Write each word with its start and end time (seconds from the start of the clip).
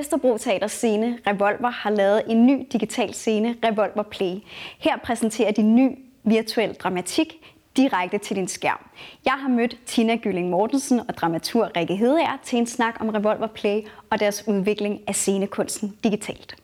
Østerbro 0.00 0.38
Teaters 0.38 0.72
scene 0.72 1.18
Revolver 1.26 1.70
har 1.70 1.90
lavet 1.90 2.22
en 2.26 2.46
ny 2.46 2.66
digital 2.72 3.14
scene, 3.14 3.56
Revolver 3.64 4.02
Play. 4.02 4.36
Her 4.78 4.96
præsenterer 4.96 5.52
de 5.52 5.62
ny 5.62 5.98
virtuel 6.24 6.74
dramatik 6.74 7.56
direkte 7.76 8.18
til 8.18 8.36
din 8.36 8.48
skærm. 8.48 8.88
Jeg 9.24 9.32
har 9.32 9.48
mødt 9.48 9.78
Tina 9.86 10.16
Gylling 10.16 10.50
Mortensen 10.50 11.00
og 11.00 11.16
dramatur 11.16 11.70
Rikke 11.76 11.96
Hedeær 11.96 12.40
til 12.44 12.58
en 12.58 12.66
snak 12.66 12.96
om 13.00 13.08
Revolver 13.08 13.46
Play 13.46 13.82
og 14.10 14.20
deres 14.20 14.44
udvikling 14.48 15.00
af 15.06 15.14
scenekunsten 15.14 15.98
digitalt. 16.04 16.56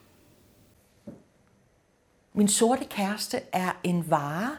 Min 2.35 2.49
sorte 2.49 2.85
kæreste 2.85 3.41
er 3.53 3.77
en 3.85 4.11
vare, 4.11 4.57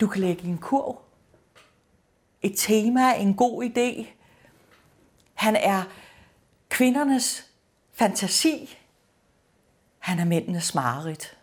du 0.00 0.06
kan 0.06 0.20
lægge 0.20 0.42
i 0.44 0.48
en 0.48 0.58
kurv. 0.58 0.98
Et 2.42 2.52
tema, 2.56 3.14
en 3.14 3.34
god 3.34 3.64
idé. 3.64 4.06
Han 5.34 5.56
er 5.56 5.82
kvindernes 6.72 7.50
fantasi. 7.92 8.78
Han 9.98 10.18
er 10.18 10.24
mændenes 10.24 10.74
mareridt. 10.74 11.38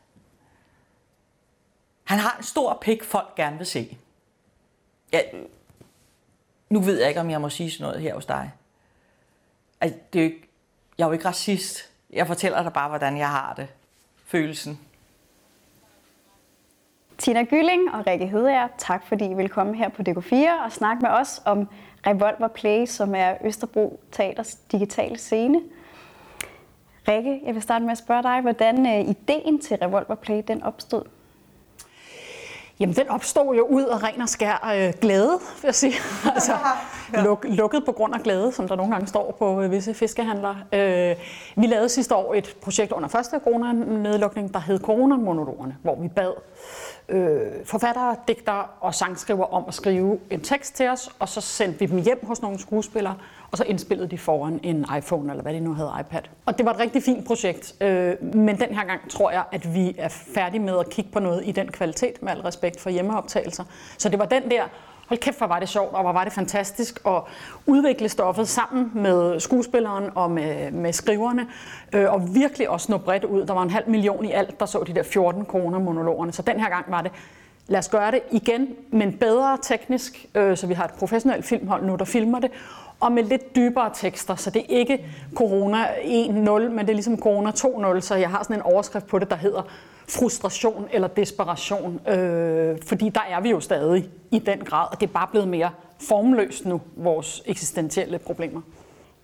Han 2.03 2.19
har 2.19 2.38
en 2.38 2.43
stor 2.43 2.77
pik, 2.81 3.03
folk 3.03 3.35
gerne 3.35 3.57
vil 3.57 3.67
se. 3.67 3.97
Ja, 5.13 5.19
nu 6.69 6.79
ved 6.79 6.99
jeg 6.99 7.07
ikke, 7.07 7.19
om 7.19 7.29
jeg 7.29 7.41
må 7.41 7.49
sige 7.49 7.71
sådan 7.71 7.88
noget 7.88 8.02
her 8.02 8.13
hos 8.13 8.25
dig. 8.25 8.52
Altså, 9.81 10.00
det 10.13 10.19
er 10.19 10.23
jo 10.23 10.30
ikke, 10.31 10.50
jeg 10.97 11.03
er 11.03 11.07
jo 11.07 11.13
ikke 11.13 11.27
racist. 11.27 11.91
Jeg 12.09 12.27
fortæller 12.27 12.63
dig 12.63 12.73
bare, 12.73 12.89
hvordan 12.89 13.17
jeg 13.17 13.30
har 13.30 13.53
det. 13.53 13.67
Følelsen. 14.25 14.80
Tina 17.17 17.44
Gylling 17.44 17.91
og 17.94 18.07
Rikke 18.07 18.27
Hedager, 18.27 18.67
tak 18.77 19.07
fordi 19.07 19.25
I 19.25 19.33
vil 19.33 19.50
komme 19.50 19.75
her 19.75 19.89
på 19.89 20.02
DK4 20.09 20.63
og 20.66 20.72
snakke 20.72 21.02
med 21.02 21.09
os 21.09 21.41
om 21.45 21.69
Revolver 22.08 22.47
Play, 22.47 22.86
som 22.86 23.16
er 23.16 23.33
Østerbro 23.45 24.00
Teaters 24.11 24.55
digitale 24.55 25.17
scene. 25.17 25.61
Rikke, 27.08 27.41
jeg 27.45 27.53
vil 27.53 27.61
starte 27.61 27.86
med 27.86 27.91
at 27.91 27.97
spørge 27.97 28.23
dig, 28.23 28.41
hvordan 28.41 28.86
øh, 28.86 29.09
ideen 29.09 29.59
til 29.59 29.78
Revolver 29.78 30.16
Play 30.16 30.41
den 30.47 30.64
opstod? 30.64 31.03
Jamen, 32.80 32.95
den 32.95 33.09
opstod 33.09 33.55
jo 33.55 33.66
ud 33.66 33.83
af 33.83 34.03
ren 34.03 34.22
og 34.22 34.30
skær 34.30 34.73
øh, 34.75 34.94
glæde, 35.02 35.39
vil 35.61 35.67
jeg 35.67 35.75
sige. 35.75 35.94
altså, 36.35 36.52
luk, 37.23 37.45
lukket 37.49 37.85
på 37.85 37.91
grund 37.91 38.16
af 38.16 38.22
glæde, 38.22 38.52
som 38.52 38.67
der 38.67 38.75
nogle 38.75 38.91
gange 38.91 39.08
står 39.08 39.35
på 39.39 39.61
øh, 39.61 39.72
visse 39.72 39.94
fiskehandlere. 39.94 40.58
Øh, 40.73 41.16
vi 41.55 41.67
lavede 41.67 41.89
sidste 41.89 42.16
år 42.16 42.33
et 42.33 42.55
projekt 42.61 42.91
under 42.91 43.09
første 43.09 43.39
coronanedlukning, 43.44 44.53
der 44.53 44.59
hed 44.59 44.80
Coronamonologerne, 44.80 45.77
hvor 45.83 45.95
vi 45.95 46.07
bad 46.07 46.33
øh, 47.09 47.41
forfattere, 47.66 48.16
digtere 48.27 48.66
og 48.80 48.95
sangskriver 48.95 49.53
om 49.53 49.63
at 49.67 49.73
skrive 49.73 50.19
en 50.30 50.41
tekst 50.41 50.75
til 50.75 50.88
os, 50.88 51.09
og 51.19 51.30
så 51.30 51.41
sendte 51.41 51.80
vi 51.80 51.85
dem 51.85 51.97
hjem 51.97 52.19
hos 52.23 52.41
nogle 52.41 52.59
skuespillere, 52.59 53.16
og 53.52 53.58
så 53.58 53.64
indspillede 53.64 54.08
de 54.08 54.17
foran 54.17 54.59
en 54.64 54.86
iPhone, 54.97 55.31
eller 55.31 55.44
hvad 55.44 55.53
det 55.53 55.64
nu 55.64 55.73
havde, 55.73 55.92
iPad. 56.00 56.22
Og 56.45 56.58
det 56.58 56.66
var 56.66 56.73
et 56.73 56.80
rigtig 56.80 57.03
fint 57.03 57.25
projekt, 57.25 57.75
øh, 57.81 58.23
men 58.36 58.59
den 58.59 58.75
her 58.75 58.86
gang 58.86 59.09
tror 59.09 59.31
jeg, 59.31 59.44
at 59.52 59.73
vi 59.73 59.95
er 59.97 60.08
færdige 60.08 60.61
med 60.61 60.80
at 60.80 60.89
kigge 60.89 61.11
på 61.11 61.19
noget 61.19 61.41
i 61.45 61.52
den 61.52 61.67
kvalitet, 61.67 62.23
med 62.23 62.31
al 62.31 62.41
respekt 62.41 62.81
for 62.81 62.89
hjemmeoptagelser. 62.89 63.64
Så 63.97 64.09
det 64.09 64.19
var 64.19 64.25
den 64.25 64.52
der 64.52 64.64
hold 65.09 65.19
kæft, 65.19 65.38
hvor 65.38 65.47
var 65.47 65.59
det 65.59 65.69
sjovt, 65.69 65.94
og 65.94 66.02
hvor 66.02 66.11
var 66.11 66.23
det 66.23 66.33
fantastisk 66.33 67.00
at 67.08 67.22
udvikle 67.66 68.09
stoffet 68.09 68.47
sammen 68.47 68.91
med 68.94 69.39
skuespilleren 69.39 70.09
og 70.16 70.31
med, 70.31 70.72
med 70.72 70.94
skriverne, 70.94 71.47
øh, 71.94 72.13
og 72.13 72.35
virkelig 72.35 72.69
også 72.69 72.91
nå 72.91 72.97
bredt 72.97 73.23
ud. 73.23 73.46
Der 73.46 73.53
var 73.53 73.63
en 73.63 73.69
halv 73.69 73.90
million 73.90 74.25
i 74.25 74.31
alt, 74.31 74.59
der 74.59 74.66
så 74.66 74.84
de 74.88 74.96
der 74.96 75.03
14 75.03 75.46
kroner 75.46 75.79
monologerne. 75.79 76.31
Så 76.31 76.41
den 76.41 76.59
her 76.59 76.69
gang 76.69 76.85
var 76.88 77.02
det, 77.02 77.12
lad 77.68 77.79
os 77.79 77.90
gøre 77.90 78.12
det 78.12 78.22
igen, 78.31 78.68
men 78.91 79.13
bedre 79.13 79.57
teknisk, 79.62 80.25
øh, 80.35 80.57
så 80.57 80.68
vi 80.68 80.73
har 80.73 80.85
et 80.85 80.94
professionelt 80.94 81.46
filmhold 81.46 81.85
nu, 81.85 81.96
der 81.96 82.06
filmer 82.06 82.40
det, 82.40 82.52
og 82.99 83.11
med 83.11 83.23
lidt 83.23 83.55
dybere 83.55 83.91
tekster, 83.93 84.35
så 84.35 84.49
det 84.49 84.61
er 84.61 84.77
ikke 84.77 85.05
corona 85.35 85.85
1.0, 85.85 86.33
men 86.69 86.79
det 86.79 86.89
er 86.89 86.93
ligesom 86.93 87.19
corona 87.19 87.49
2.0, 87.49 87.99
så 87.99 88.15
jeg 88.15 88.29
har 88.29 88.43
sådan 88.43 88.55
en 88.55 88.61
overskrift 88.61 89.07
på 89.07 89.19
det, 89.19 89.29
der 89.29 89.35
hedder 89.35 89.61
frustration 90.09 90.87
eller 90.91 91.07
desperation, 91.07 92.07
øh, 92.07 92.77
fordi 92.85 93.09
der 93.09 93.21
er 93.29 93.41
vi 93.41 93.49
jo 93.49 93.59
stadig 93.59 94.09
i 94.31 94.39
den 94.39 94.59
grad, 94.59 94.87
og 94.91 94.99
det 94.99 95.09
er 95.09 95.13
bare 95.13 95.27
blevet 95.31 95.47
mere 95.47 95.69
formløst 95.99 96.65
nu, 96.65 96.81
vores 96.95 97.43
eksistentielle 97.45 98.19
problemer. 98.19 98.61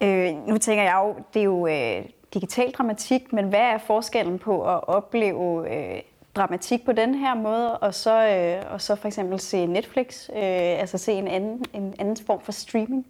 Øh, 0.01 0.47
nu 0.47 0.57
tænker 0.57 0.83
jeg 0.83 1.01
jo, 1.05 1.15
det 1.33 1.39
er 1.39 1.43
jo 1.43 1.67
øh, 1.67 2.05
digital 2.33 2.71
dramatik, 2.71 3.33
men 3.33 3.49
hvad 3.49 3.59
er 3.59 3.77
forskellen 3.77 4.39
på 4.39 4.73
at 4.73 4.87
opleve 4.87 5.75
øh, 5.75 6.01
dramatik 6.35 6.85
på 6.85 6.91
den 6.91 7.15
her 7.15 7.35
måde, 7.35 7.77
og 7.77 7.93
så, 7.93 8.27
øh, 8.27 8.73
og 8.73 8.81
så 8.81 8.95
for 8.95 9.07
eksempel 9.07 9.39
se 9.39 9.65
Netflix, 9.65 10.29
øh, 10.29 10.79
altså 10.79 10.97
se 10.97 11.11
en 11.11 11.27
anden, 11.27 11.65
en 11.73 11.93
anden 11.99 12.25
form 12.25 12.41
for 12.41 12.51
streaming? 12.51 13.05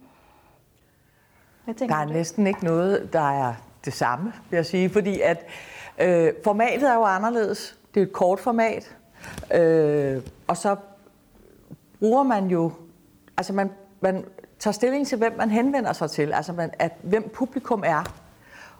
Der 1.66 1.96
er 1.96 2.04
næsten 2.04 2.46
ikke 2.46 2.64
noget, 2.64 3.12
der 3.12 3.30
er 3.30 3.54
det 3.84 3.92
samme, 3.92 4.32
vil 4.50 4.56
jeg 4.56 4.66
sige, 4.66 4.90
fordi 4.90 5.20
at 5.20 5.46
øh, 5.98 6.32
formatet 6.44 6.90
er 6.90 6.94
jo 6.94 7.04
anderledes. 7.04 7.78
Det 7.94 8.02
er 8.02 8.06
et 8.06 8.12
kort 8.12 8.40
format, 8.40 8.96
øh, 9.54 10.22
og 10.46 10.56
så 10.56 10.76
bruger 11.98 12.22
man 12.22 12.46
jo, 12.46 12.72
altså 13.36 13.52
man, 13.52 13.70
man 14.00 14.24
tager 14.58 14.72
stilling 14.72 15.06
til, 15.06 15.18
hvem 15.18 15.32
man 15.36 15.50
henvender 15.50 15.92
sig 15.92 16.10
til, 16.10 16.32
altså 16.32 16.52
man, 16.52 16.70
at, 16.78 16.92
hvem 17.02 17.30
publikum 17.34 17.82
er. 17.86 18.02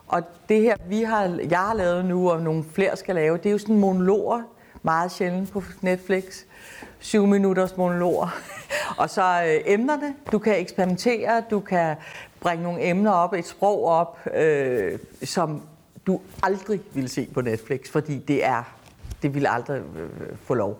Og 0.07 0.21
det 0.49 0.61
her, 0.61 0.75
vi 0.87 1.03
har, 1.03 1.39
jeg 1.49 1.59
har 1.59 1.73
lavet 1.73 2.05
nu, 2.05 2.31
og 2.31 2.41
nogle 2.41 2.63
flere 2.73 2.97
skal 2.97 3.15
lave, 3.15 3.37
det 3.37 3.45
er 3.45 3.51
jo 3.51 3.57
sådan 3.57 3.79
monologer, 3.79 4.41
meget 4.83 5.11
sjældent 5.11 5.51
på 5.51 5.63
Netflix. 5.81 6.43
Syv 6.99 7.25
minutters 7.25 7.77
monologer. 7.77 8.39
og 9.01 9.09
så 9.09 9.43
øh, 9.47 9.73
emnerne. 9.73 10.15
Du 10.31 10.39
kan 10.39 10.59
eksperimentere, 10.59 11.43
du 11.49 11.59
kan 11.59 11.95
bringe 12.39 12.63
nogle 12.63 12.89
emner 12.89 13.11
op, 13.11 13.33
et 13.33 13.45
sprog 13.45 13.85
op, 13.85 14.19
øh, 14.33 14.99
som 15.23 15.61
du 16.07 16.21
aldrig 16.43 16.79
ville 16.93 17.09
se 17.09 17.27
på 17.33 17.41
Netflix, 17.41 17.89
fordi 17.89 18.17
det 18.17 18.45
er, 18.45 18.63
det 19.21 19.33
vil 19.33 19.47
aldrig 19.47 19.77
øh, 19.77 20.09
få 20.43 20.53
lov. 20.53 20.79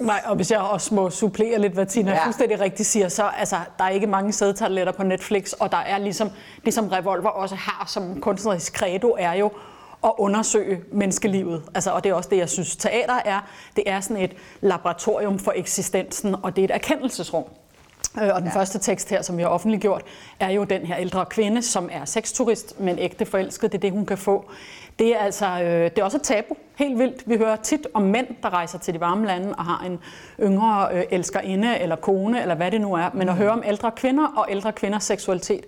Nej, 0.00 0.22
og 0.24 0.36
hvis 0.36 0.50
jeg 0.50 0.60
også 0.60 0.94
må 0.94 1.10
supplere 1.10 1.58
lidt, 1.58 1.72
hvad 1.72 1.86
Tina 1.86 2.12
ja. 2.12 2.24
fuldstændig 2.24 2.60
rigtigt 2.60 2.88
siger, 2.88 3.08
så 3.08 3.30
altså, 3.38 3.56
der 3.78 3.84
er 3.84 3.88
ikke 3.88 4.06
mange 4.06 4.32
sædtabletter 4.32 4.92
på 4.92 5.02
Netflix, 5.02 5.52
og 5.52 5.72
der 5.72 5.78
er 5.78 5.98
ligesom, 5.98 6.30
det 6.64 6.74
som 6.74 6.88
Revolver 6.88 7.28
også 7.28 7.54
har 7.54 7.86
som 7.86 8.20
kunstnerisk 8.20 8.76
credo, 8.76 9.16
er 9.18 9.32
jo 9.32 9.50
at 10.04 10.12
undersøge 10.18 10.80
menneskelivet. 10.92 11.62
Altså, 11.74 11.90
og 11.90 12.04
det 12.04 12.10
er 12.10 12.14
også 12.14 12.28
det, 12.28 12.36
jeg 12.36 12.48
synes, 12.48 12.76
teater 12.76 13.20
er. 13.24 13.40
Det 13.76 13.84
er 13.86 14.00
sådan 14.00 14.16
et 14.16 14.32
laboratorium 14.60 15.38
for 15.38 15.52
eksistensen, 15.56 16.36
og 16.42 16.56
det 16.56 16.62
er 16.62 16.64
et 16.64 16.74
erkendelsesrum. 16.74 17.44
Øh, 18.22 18.30
og 18.34 18.40
den 18.40 18.48
ja. 18.48 18.58
første 18.58 18.78
tekst 18.78 19.10
her, 19.10 19.22
som 19.22 19.36
vi 19.36 19.42
har 19.42 19.48
offentliggjort, 19.48 20.02
er 20.40 20.50
jo 20.50 20.64
den 20.64 20.86
her 20.86 20.96
ældre 20.96 21.26
kvinde, 21.26 21.62
som 21.62 21.88
er 21.92 22.04
sexturist, 22.04 22.80
men 22.80 22.98
ægte 22.98 23.26
forelsket. 23.26 23.72
Det 23.72 23.78
er 23.78 23.80
det, 23.80 23.92
hun 23.92 24.06
kan 24.06 24.18
få. 24.18 24.50
Det 24.98 25.16
er 25.16 25.18
altså 25.18 25.46
øh, 25.46 25.90
det 25.90 25.98
er 25.98 26.04
også 26.04 26.16
et 26.16 26.22
tabu, 26.22 26.56
helt 26.76 26.98
vildt. 26.98 27.28
Vi 27.28 27.36
hører 27.36 27.56
tit 27.56 27.86
om 27.94 28.02
mænd, 28.02 28.26
der 28.42 28.50
rejser 28.50 28.78
til 28.78 28.94
de 28.94 29.00
varme 29.00 29.26
lande 29.26 29.54
og 29.54 29.64
har 29.64 29.84
en 29.86 29.98
yngre 30.40 30.88
øh, 30.92 31.04
elskerinde 31.10 31.78
eller 31.78 31.96
kone, 31.96 32.42
eller 32.42 32.54
hvad 32.54 32.70
det 32.70 32.80
nu 32.80 32.94
er. 32.94 33.10
Men 33.14 33.28
at 33.28 33.34
mm. 33.34 33.38
høre 33.38 33.50
om 33.50 33.62
ældre 33.66 33.90
kvinder 33.90 34.26
og 34.26 34.46
ældre 34.50 34.72
kvinders 34.72 35.04
seksualitet, 35.04 35.64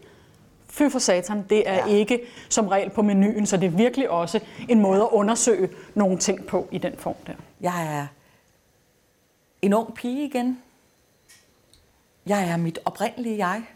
fy 0.69 0.83
for 0.91 0.99
satan, 0.99 1.45
det 1.51 1.69
er 1.69 1.75
ja. 1.75 1.87
ikke 1.87 2.21
som 2.49 2.69
regel 2.69 2.91
på 2.91 3.03
menuen, 3.03 3.47
så 3.47 3.57
det 3.57 3.67
er 3.67 3.71
virkelig 3.71 4.11
også 4.11 4.41
en 4.69 4.81
måde 4.81 5.03
at 5.03 5.09
undersøge 5.13 5.69
nogle 5.95 6.19
ting 6.19 6.47
på 6.47 6.69
i 6.71 6.79
den 6.79 6.93
form 6.99 7.15
der. 7.27 7.33
Jeg 7.61 7.99
er 7.99 8.07
en 9.63 9.75
ung 9.75 9.95
pige 9.95 10.25
igen, 10.25 10.59
jeg 12.27 12.49
er 12.49 12.57
mit 12.57 12.79
oprindelige 12.85 13.47
jeg. 13.47 13.67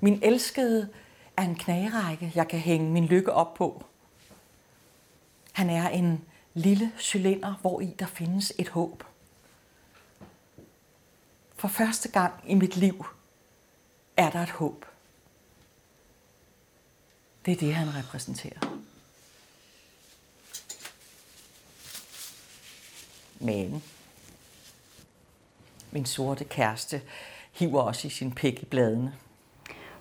Min 0.00 0.18
elskede 0.22 0.88
er 1.36 1.42
en 1.42 1.54
knagerække, 1.54 2.32
jeg 2.34 2.48
kan 2.48 2.58
hænge 2.58 2.90
min 2.90 3.06
lykke 3.06 3.32
op 3.32 3.54
på. 3.54 3.84
Han 5.52 5.70
er 5.70 5.88
en 5.88 6.24
lille 6.54 6.92
cylinder, 6.98 7.54
hvor 7.60 7.80
i 7.80 7.94
der 7.98 8.06
findes 8.06 8.52
et 8.58 8.68
håb. 8.68 9.04
For 11.54 11.68
første 11.68 12.08
gang 12.08 12.34
i 12.46 12.54
mit 12.54 12.76
liv 12.76 13.06
er 14.16 14.30
der 14.30 14.42
et 14.42 14.50
håb. 14.50 14.86
Det 17.44 17.52
er 17.52 17.56
det, 17.56 17.74
han 17.74 17.94
repræsenterer. 17.94 18.78
Men 23.40 23.82
min 25.92 26.04
sorte 26.04 26.44
kæreste 26.44 27.00
hiver 27.52 27.82
også 27.82 28.06
i 28.06 28.10
sin 28.10 28.32
pik 28.32 28.62
i 28.62 28.64
bladene. 28.64 29.12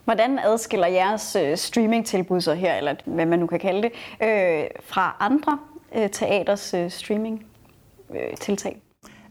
Hvordan 0.04 0.40
adskiller 0.40 0.88
jeres 0.88 1.36
øh, 1.36 1.58
streamingtilbud 1.58 2.42
så 2.42 2.54
her, 2.54 2.76
eller 2.76 2.96
hvad 3.06 3.26
man 3.26 3.40
nu 3.40 3.48
kan 3.48 3.60
kalde 3.60 3.82
det, 3.82 3.92
øh, 4.28 4.66
fra 4.84 5.18
andre 5.20 5.60
øh, 5.96 6.10
teaters 6.10 6.74
øh, 6.74 6.92
streaming-tiltag? 6.92 8.82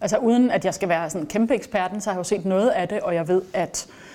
Altså 0.00 0.18
uden 0.18 0.50
at 0.50 0.64
jeg 0.64 0.74
skal 0.74 0.88
være 0.88 1.10
sådan 1.10 1.26
kæmpe 1.26 1.54
eksperten, 1.54 2.00
så 2.00 2.10
har 2.10 2.14
jeg 2.14 2.18
jo 2.18 2.24
set 2.24 2.44
noget 2.44 2.68
af 2.68 2.88
det, 2.88 3.00
og 3.00 3.14
jeg 3.14 3.28
ved, 3.28 3.42
at 3.52 3.86
Øh, 3.88 4.07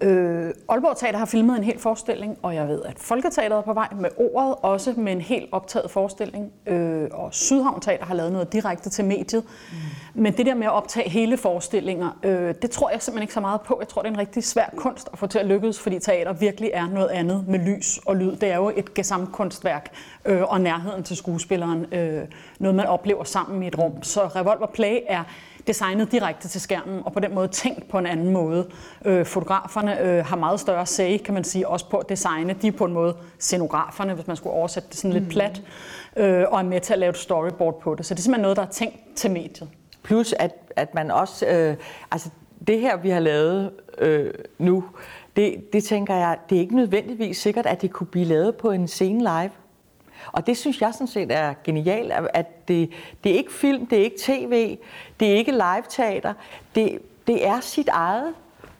Aalborg 0.00 0.96
Teater 0.96 1.18
har 1.18 1.26
filmet 1.26 1.56
en 1.56 1.64
hel 1.64 1.78
forestilling, 1.78 2.38
og 2.42 2.54
jeg 2.54 2.68
ved, 2.68 2.82
at 2.84 2.98
Folketeateret 2.98 3.58
er 3.58 3.62
på 3.62 3.72
vej 3.72 3.88
med 4.00 4.08
ordet, 4.16 4.54
også 4.62 4.94
med 4.96 5.12
en 5.12 5.20
helt 5.20 5.48
optaget 5.52 5.90
forestilling. 5.90 6.52
Øh, 6.66 7.08
og 7.12 7.34
Sydhavn 7.34 7.80
Teater 7.80 8.04
har 8.04 8.14
lavet 8.14 8.32
noget 8.32 8.52
direkte 8.52 8.90
til 8.90 9.04
mediet. 9.04 9.44
Mm. 10.14 10.22
Men 10.22 10.36
det 10.36 10.46
der 10.46 10.54
med 10.54 10.66
at 10.66 10.72
optage 10.72 11.10
hele 11.10 11.36
forestillinger, 11.36 12.18
øh, 12.22 12.54
det 12.62 12.70
tror 12.70 12.90
jeg 12.90 13.02
simpelthen 13.02 13.22
ikke 13.22 13.34
så 13.34 13.40
meget 13.40 13.60
på. 13.60 13.76
Jeg 13.80 13.88
tror, 13.88 14.02
det 14.02 14.08
er 14.08 14.12
en 14.12 14.18
rigtig 14.18 14.44
svær 14.44 14.70
kunst 14.76 15.08
at 15.12 15.18
få 15.18 15.26
til 15.26 15.38
at 15.38 15.46
lykkes, 15.46 15.80
fordi 15.80 15.98
teater 15.98 16.32
virkelig 16.32 16.70
er 16.74 16.86
noget 16.88 17.08
andet 17.08 17.44
med 17.48 17.58
lys 17.58 17.98
og 18.06 18.16
lyd. 18.16 18.36
Det 18.36 18.50
er 18.50 18.56
jo 18.56 18.72
et 18.76 18.94
gesamtkunstværk, 18.94 19.90
øh, 20.24 20.42
og 20.42 20.60
nærheden 20.60 21.02
til 21.02 21.16
skuespilleren, 21.16 21.86
øh, 21.94 22.22
noget 22.58 22.74
man 22.74 22.86
oplever 22.86 23.24
sammen 23.24 23.62
i 23.62 23.66
et 23.66 23.78
rum. 23.78 24.02
Så 24.02 24.20
Revolver 24.26 24.66
Play 24.66 24.98
er 25.06 25.24
designet 25.68 26.12
direkte 26.12 26.48
til 26.48 26.60
skærmen, 26.60 27.02
og 27.04 27.12
på 27.12 27.20
den 27.20 27.34
måde 27.34 27.48
tænkt 27.48 27.88
på 27.88 27.98
en 27.98 28.06
anden 28.06 28.32
måde. 28.32 28.68
Øh, 29.04 29.26
fotograferne 29.26 30.00
øh, 30.00 30.24
har 30.24 30.36
meget 30.36 30.60
større 30.60 30.86
say, 30.86 31.18
kan 31.18 31.34
man 31.34 31.44
sige, 31.44 31.68
også 31.68 31.88
på 31.88 31.96
at 31.96 32.08
designe. 32.08 32.52
De 32.62 32.66
er 32.66 32.72
på 32.72 32.84
en 32.84 32.92
måde 32.92 33.16
scenograferne, 33.38 34.14
hvis 34.14 34.26
man 34.26 34.36
skulle 34.36 34.54
oversætte 34.54 34.88
det 34.88 34.96
sådan 34.96 35.12
lidt 35.12 35.24
mm. 35.24 35.30
plat, 35.30 35.62
øh, 36.16 36.44
og 36.48 36.58
er 36.58 36.62
med 36.62 36.80
til 36.80 36.92
at 36.92 36.98
lave 36.98 37.10
et 37.10 37.16
storyboard 37.16 37.80
på 37.80 37.94
det. 37.94 38.06
Så 38.06 38.14
det 38.14 38.20
er 38.20 38.22
simpelthen 38.22 38.42
noget, 38.42 38.56
der 38.56 38.62
er 38.62 38.70
tænkt 38.70 38.96
til 39.16 39.30
mediet. 39.30 39.68
Plus 40.02 40.34
at, 40.38 40.52
at 40.76 40.94
man 40.94 41.10
også, 41.10 41.46
øh, 41.46 41.76
altså 42.10 42.28
det 42.66 42.80
her 42.80 42.96
vi 42.96 43.10
har 43.10 43.20
lavet 43.20 43.70
øh, 43.98 44.34
nu, 44.58 44.84
det, 45.36 45.72
det 45.72 45.84
tænker 45.84 46.14
jeg, 46.14 46.36
det 46.50 46.56
er 46.56 46.60
ikke 46.60 46.76
nødvendigvis 46.76 47.36
sikkert, 47.36 47.66
at 47.66 47.82
det 47.82 47.90
kunne 47.90 48.06
blive 48.06 48.24
lavet 48.24 48.56
på 48.56 48.70
en 48.70 48.88
scene 48.88 49.18
live. 49.18 49.50
Og 50.32 50.46
det 50.46 50.56
synes 50.56 50.80
jeg 50.80 50.92
sådan 50.92 51.06
set 51.06 51.32
er 51.32 51.54
genialt, 51.64 52.12
at 52.34 52.68
det, 52.68 52.90
det 53.24 53.32
er 53.32 53.36
ikke 53.36 53.52
film, 53.52 53.86
det 53.86 53.98
er 53.98 54.04
ikke 54.04 54.16
tv, 54.20 54.78
det 55.20 55.28
er 55.32 55.34
ikke 55.34 55.52
live-teater, 55.52 56.34
det, 56.74 56.98
det 57.26 57.46
er 57.46 57.60
sit 57.60 57.88
eget, 57.88 58.34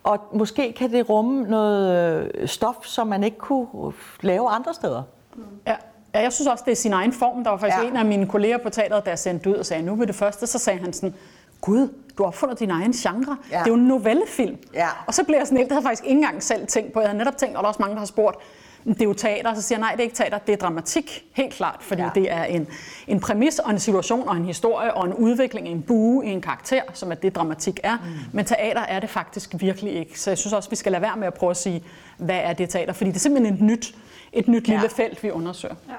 og 0.05 0.19
måske 0.33 0.73
kan 0.73 0.93
det 0.93 1.09
rumme 1.09 1.43
noget 1.43 2.31
øh, 2.35 2.49
stof, 2.49 2.77
som 2.83 3.07
man 3.07 3.25
ikke 3.25 3.39
kunne 3.39 3.93
lave 4.21 4.49
andre 4.49 4.75
steder. 4.75 5.03
Ja. 5.67 5.75
Ja, 6.15 6.21
jeg 6.21 6.33
synes 6.33 6.49
også, 6.49 6.65
det 6.67 6.73
er 6.73 6.77
sin 6.77 6.93
egen 6.93 7.13
form. 7.13 7.45
Der 7.45 7.51
var 7.51 7.59
faktisk 7.59 7.83
ja. 7.83 7.89
en 7.89 7.97
af 7.97 8.05
mine 8.05 8.27
kolleger 8.27 8.59
på 8.59 8.71
teateret, 8.71 9.07
der 9.07 9.17
sendte 9.17 9.51
ud 9.51 9.55
og 9.55 9.67
sagde, 9.67 9.83
nu 9.83 9.95
ved 9.95 10.07
det 10.07 10.15
første, 10.15 10.47
så 10.47 10.59
sagde 10.59 10.79
han 10.79 10.93
sådan, 10.93 11.15
Gud, 11.61 11.89
du 12.19 12.23
har 12.23 12.27
opfundet 12.27 12.61
din 12.61 12.71
egen 12.71 12.93
genre. 12.93 13.37
Ja. 13.51 13.59
Det 13.59 13.65
er 13.65 13.69
jo 13.69 13.75
en 13.75 13.89
novellefilm. 13.89 14.59
Ja. 14.75 14.89
Og 15.07 15.15
så 15.15 15.25
blev 15.25 15.39
jeg 15.39 15.47
sådan 15.47 15.59
helt, 15.59 15.69
det 15.69 15.75
havde 15.75 15.85
jeg 15.85 15.89
faktisk 15.89 16.05
ikke 16.05 16.17
engang 16.17 16.43
selv 16.43 16.67
tænkt 16.67 16.93
på. 16.93 17.01
Jeg 17.01 17.09
havde 17.09 17.19
netop 17.19 17.37
tænkt, 17.37 17.57
og 17.57 17.63
der 17.63 17.67
er 17.67 17.69
også 17.69 17.83
mange, 17.83 17.95
der 17.95 17.99
har 17.99 18.07
spurgt, 18.07 18.37
det 18.85 19.01
er 19.01 19.05
jo 19.05 19.13
teater, 19.13 19.55
så 19.55 19.63
siger 19.63 19.79
jeg, 19.79 19.81
nej, 19.81 19.91
det 19.91 19.99
er 20.01 20.05
ikke 20.05 20.17
teater, 20.17 20.39
det 20.39 20.53
er 20.53 20.57
dramatik, 20.57 21.25
helt 21.33 21.55
klart, 21.55 21.77
fordi 21.81 22.03
ja. 22.03 22.11
det 22.15 22.33
er 22.33 22.45
en, 22.45 22.67
en 23.07 23.21
præmis 23.21 23.59
og 23.59 23.71
en 23.71 23.79
situation 23.79 24.29
og 24.29 24.37
en 24.37 24.45
historie 24.45 24.95
og 24.95 25.07
en 25.07 25.15
udvikling, 25.15 25.69
en 25.69 25.83
bue 25.83 26.27
i 26.27 26.29
en 26.29 26.41
karakter, 26.41 26.83
som 26.95 27.11
er 27.11 27.15
det 27.15 27.35
dramatik 27.37 27.81
er. 27.83 27.97
Mm. 27.97 28.03
Men 28.33 28.45
teater 28.45 28.81
er 28.81 29.01
det 29.01 29.11
faktisk 29.11 29.55
virkelig 29.59 29.93
ikke. 29.93 30.21
Så 30.21 30.31
jeg 30.31 30.39
synes 30.39 30.53
også, 30.53 30.71
vi 30.71 30.77
skal 30.77 30.93
lade 30.93 31.03
være 31.03 31.17
med 31.17 31.27
at 31.27 31.35
prøve 31.35 31.51
at 31.51 31.57
sige, 31.57 31.85
hvad 32.17 32.41
er 32.43 32.53
det 32.53 32.71
teater? 32.71 32.93
Fordi 32.93 33.11
det 33.11 33.17
er 33.17 33.21
simpelthen 33.21 33.55
et 33.55 33.61
nyt, 33.61 33.95
et 34.33 34.49
nyt 34.49 34.69
ja. 34.69 34.73
lille 34.73 34.89
felt, 34.89 35.23
vi 35.23 35.31
undersøger. 35.31 35.75
Ja. 35.89 35.95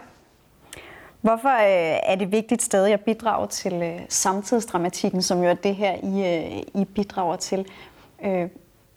Hvorfor 1.21 1.49
øh, 1.49 1.99
er 2.03 2.15
det 2.15 2.31
vigtigt 2.31 2.61
stadig 2.61 2.93
at 2.93 3.01
bidrage 3.01 3.47
til 3.47 3.73
øh, 3.73 3.99
samtidsdramatikken, 4.09 5.21
som 5.21 5.43
jo 5.43 5.49
er 5.49 5.53
det 5.53 5.75
her, 5.75 5.95
I, 6.03 6.35
øh, 6.35 6.81
I 6.81 6.85
bidrager 6.85 7.35
til? 7.35 7.65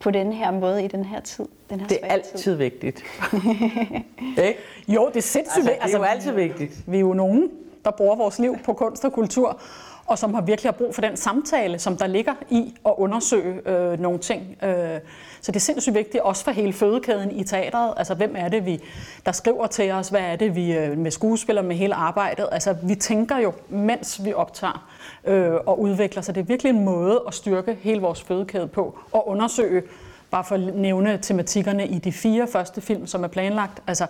På 0.03 0.11
den 0.11 0.33
her 0.33 0.51
måde 0.51 0.85
i 0.85 0.89
den 0.89 1.05
her 1.05 1.21
tid? 1.21 1.45
Den 1.71 1.81
her 1.81 1.87
det 1.87 1.99
er 2.03 2.07
altid 2.07 2.39
tid. 2.39 2.55
vigtigt. 2.55 3.05
ikke? 4.47 4.59
Jo, 4.89 5.09
det 5.09 5.17
er 5.17 5.21
sindssygt 5.21 5.39
altså, 5.39 5.71
vigtigt. 5.71 5.83
Det 5.83 5.95
er 5.95 5.99
jo 5.99 6.05
altid 6.05 6.33
vigtigt. 6.33 6.73
Vi 6.87 6.97
er 6.97 7.01
jo 7.01 7.13
nogen, 7.13 7.51
der 7.85 7.91
bruger 7.91 8.17
vores 8.17 8.39
liv 8.39 8.57
på 8.65 8.73
kunst 8.73 9.05
og 9.05 9.13
kultur, 9.13 9.61
og 10.07 10.19
som 10.19 10.35
har 10.35 10.41
virkelig 10.41 10.73
har 10.73 10.77
brug 10.79 10.95
for 10.95 11.03
den 11.03 11.17
samtale, 11.17 11.79
som 11.79 11.97
der 11.97 12.07
ligger 12.07 12.35
i 12.51 12.75
at 12.87 12.95
undersøge 12.97 13.69
øh, 13.69 14.01
nogle 14.01 14.19
ting. 14.19 14.57
Øh, 14.63 15.01
så 15.41 15.53
det 15.53 15.57
er 15.57 15.61
sindssygt 15.61 15.95
vigtigt, 15.95 16.23
også 16.23 16.45
for 16.45 16.51
hele 16.51 16.73
fødekæden 16.73 17.31
i 17.31 17.45
teatret. 17.45 17.95
Altså, 17.97 18.15
hvem 18.15 18.35
er 18.37 18.49
det, 18.49 18.67
vi, 18.67 18.81
der 19.27 19.33
skriver 19.33 19.67
til 19.67 19.91
os? 19.91 20.09
Hvad 20.09 20.21
er 20.21 20.37
det, 20.37 20.57
vi 20.57 20.73
øh, 20.73 20.99
med 20.99 21.11
skuespillere, 21.11 21.65
med 21.65 21.77
hele 21.77 21.95
arbejdet? 21.95 22.49
Altså, 22.53 22.77
vi 22.83 22.95
tænker 22.95 23.39
jo, 23.39 23.53
mens 23.69 24.25
vi 24.25 24.33
optager 24.33 24.89
øh, 25.25 25.55
og 25.67 25.81
udvikler, 25.81 26.23
så 26.23 26.33
det 26.33 26.41
er 26.41 26.45
virkelig 26.45 26.71
en 26.71 26.85
måde 26.85 27.23
at 27.27 27.35
styrke 27.35 27.79
hele 27.81 28.01
vores 28.01 28.23
fødekæde 28.23 28.67
på, 28.67 28.99
og 29.13 29.29
undersøge, 29.29 29.83
bare 30.31 30.45
for 30.45 30.55
at 30.55 30.61
nævne 30.75 31.19
tematikkerne 31.23 31.87
i 31.87 31.99
de 31.99 32.13
fire 32.13 32.47
første 32.47 32.81
film, 32.81 33.07
som 33.07 33.25
er 33.25 33.29
planlagt. 33.29 33.83
Altså, 33.87 34.07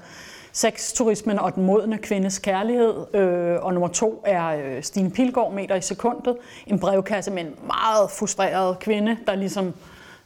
sexturismen 0.52 1.38
og 1.38 1.54
den 1.54 1.64
modne 1.64 1.98
kvindes 1.98 2.38
kærlighed. 2.38 3.14
Øh, 3.14 3.64
og 3.64 3.74
nummer 3.74 3.88
to 3.88 4.22
er 4.26 4.46
øh, 4.48 4.82
Stine 4.82 5.10
Pilgaard, 5.10 5.52
meter 5.52 5.74
i 5.74 5.80
sekundet. 5.80 6.36
En 6.66 6.78
brevkasse 6.78 7.30
med 7.30 7.42
en 7.42 7.54
meget 7.66 8.10
frustreret 8.10 8.78
kvinde, 8.78 9.16
der 9.26 9.34
ligesom 9.34 9.66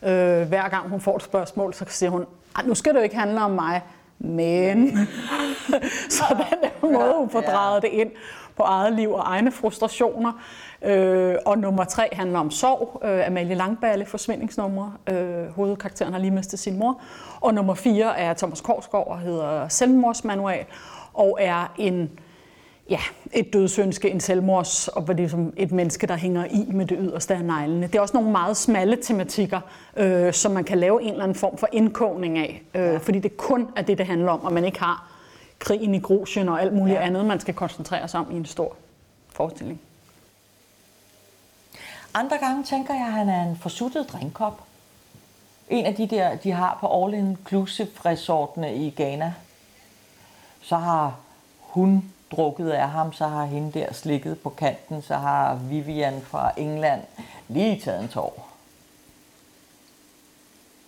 øh, 0.02 0.48
hver 0.48 0.68
gang 0.68 0.88
hun 0.88 1.00
får 1.00 1.16
et 1.16 1.22
spørgsmål, 1.22 1.74
så 1.74 1.84
siger 1.88 2.10
hun, 2.10 2.24
nu 2.64 2.74
skal 2.74 2.92
det 2.92 2.98
jo 2.98 3.04
ikke 3.04 3.16
handle 3.16 3.40
om 3.40 3.50
mig, 3.50 3.82
men... 4.18 4.98
så 6.10 6.24
den 6.50 6.58
der 6.62 6.90
måde, 6.92 7.14
hun 7.18 7.30
får 7.30 7.40
drejet 7.40 7.82
det 7.82 7.88
ind 7.88 8.10
på 8.56 8.62
eget 8.62 8.92
liv 8.92 9.12
og 9.12 9.22
egne 9.26 9.52
frustrationer. 9.52 10.32
Øh, 10.82 11.34
og 11.46 11.58
nummer 11.58 11.84
tre 11.84 12.08
handler 12.12 12.38
om 12.38 12.50
sorg. 12.50 13.00
Øh, 13.04 13.26
Amalie 13.26 13.54
Langballe, 13.54 14.06
forsvindingsnummer. 14.06 14.98
Øh, 15.10 15.48
hovedkarakteren 15.48 16.12
har 16.12 16.20
lige 16.20 16.30
mistet 16.30 16.58
sin 16.58 16.78
mor. 16.78 17.00
Og 17.40 17.54
nummer 17.54 17.74
fire 17.74 18.18
er 18.18 18.34
Thomas 18.34 18.60
Korsgaard 18.60 19.06
og 19.06 19.20
hedder 19.20 19.68
Selvmordsmanual 19.68 20.64
og 21.14 21.38
er 21.40 21.72
en 21.78 22.10
ja, 22.90 22.98
et 23.32 23.52
dødsønske, 23.52 24.10
en 24.10 24.20
selvmords, 24.20 24.88
og 24.88 25.18
det 25.18 25.30
som 25.30 25.52
et 25.56 25.72
menneske, 25.72 26.06
der 26.06 26.16
hænger 26.16 26.44
i 26.44 26.70
med 26.72 26.86
det 26.86 26.98
yderste 27.00 27.34
af 27.34 27.44
neglene. 27.44 27.86
Det 27.86 27.94
er 27.94 28.00
også 28.00 28.16
nogle 28.16 28.30
meget 28.30 28.56
smalle 28.56 28.96
tematikker, 29.02 29.60
øh, 29.96 30.32
som 30.32 30.52
man 30.52 30.64
kan 30.64 30.78
lave 30.78 31.02
en 31.02 31.10
eller 31.10 31.22
anden 31.22 31.34
form 31.34 31.58
for 31.58 31.68
indkogning 31.72 32.38
af, 32.38 32.62
øh, 32.74 32.82
ja. 32.82 32.96
fordi 32.96 33.18
det 33.18 33.36
kun 33.36 33.68
er 33.76 33.82
det, 33.82 33.98
det 33.98 34.06
handler 34.06 34.32
om, 34.32 34.40
og 34.44 34.52
man 34.52 34.64
ikke 34.64 34.80
har 34.80 35.12
krigen 35.58 35.94
i 35.94 35.98
Grusien 35.98 36.48
og 36.48 36.62
alt 36.62 36.72
muligt 36.72 36.96
ja. 36.96 37.06
andet, 37.06 37.24
man 37.24 37.40
skal 37.40 37.54
koncentrere 37.54 38.08
sig 38.08 38.20
om 38.20 38.26
i 38.32 38.36
en 38.36 38.44
stor 38.44 38.76
forestilling. 39.28 39.80
Andre 42.16 42.38
gange 42.38 42.64
tænker 42.64 42.94
jeg, 42.94 43.06
at 43.06 43.12
han 43.12 43.28
er 43.28 43.42
en 43.42 43.56
forsuttet 43.56 44.08
drinkkop. 44.12 44.62
En 45.68 45.86
af 45.86 45.94
de 45.94 46.06
der, 46.06 46.36
de 46.36 46.52
har 46.52 46.78
på 46.80 47.04
All 47.04 47.14
Inclusive 47.14 47.88
resortene 48.04 48.76
i 48.76 48.90
Ghana. 48.90 49.34
Så 50.62 50.76
har 50.76 51.16
hun 51.60 52.12
drukket 52.30 52.70
af 52.70 52.90
ham, 52.90 53.12
så 53.12 53.26
har 53.26 53.44
hende 53.44 53.72
der 53.72 53.92
slikket 53.92 54.40
på 54.40 54.50
kanten, 54.50 55.02
så 55.02 55.16
har 55.16 55.54
Vivian 55.54 56.22
fra 56.22 56.52
England 56.56 57.02
lige 57.48 57.80
taget 57.80 58.02
en 58.02 58.08
tår. 58.08 58.48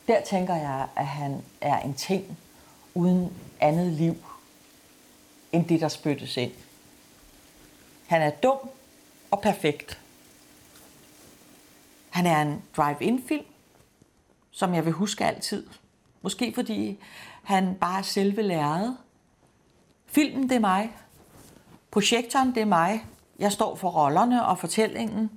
Der 0.07 0.21
tænker 0.21 0.55
jeg, 0.55 0.87
at 0.97 1.07
han 1.07 1.43
er 1.61 1.79
en 1.79 1.95
ting 1.95 2.39
uden 2.95 3.33
andet 3.61 3.93
liv, 3.93 4.17
end 5.53 5.67
det, 5.67 5.81
der 5.81 5.89
spyttes 5.89 6.37
ind. 6.37 6.53
Han 8.07 8.23
er 8.23 8.31
dum 8.31 8.59
og 9.31 9.41
perfekt. 9.41 9.99
Han 12.19 12.27
er 12.27 12.43
en 12.43 12.63
drive-in-film, 12.77 13.45
som 14.51 14.75
jeg 14.75 14.85
vil 14.85 14.93
huske 14.93 15.25
altid. 15.25 15.67
Måske 16.23 16.53
fordi 16.55 16.99
han 17.43 17.75
bare 17.81 17.99
er 17.99 18.03
selve 18.03 18.43
læret. 18.43 18.97
Filmen, 20.07 20.43
det 20.43 20.53
er 20.53 20.61
mig. 20.61 20.91
Projektoren, 21.91 22.49
det 22.55 22.61
er 22.61 22.65
mig. 22.65 23.05
Jeg 23.39 23.53
står 23.53 23.75
for 23.75 23.89
rollerne 23.89 24.47
og 24.47 24.59
fortællingen. 24.59 25.31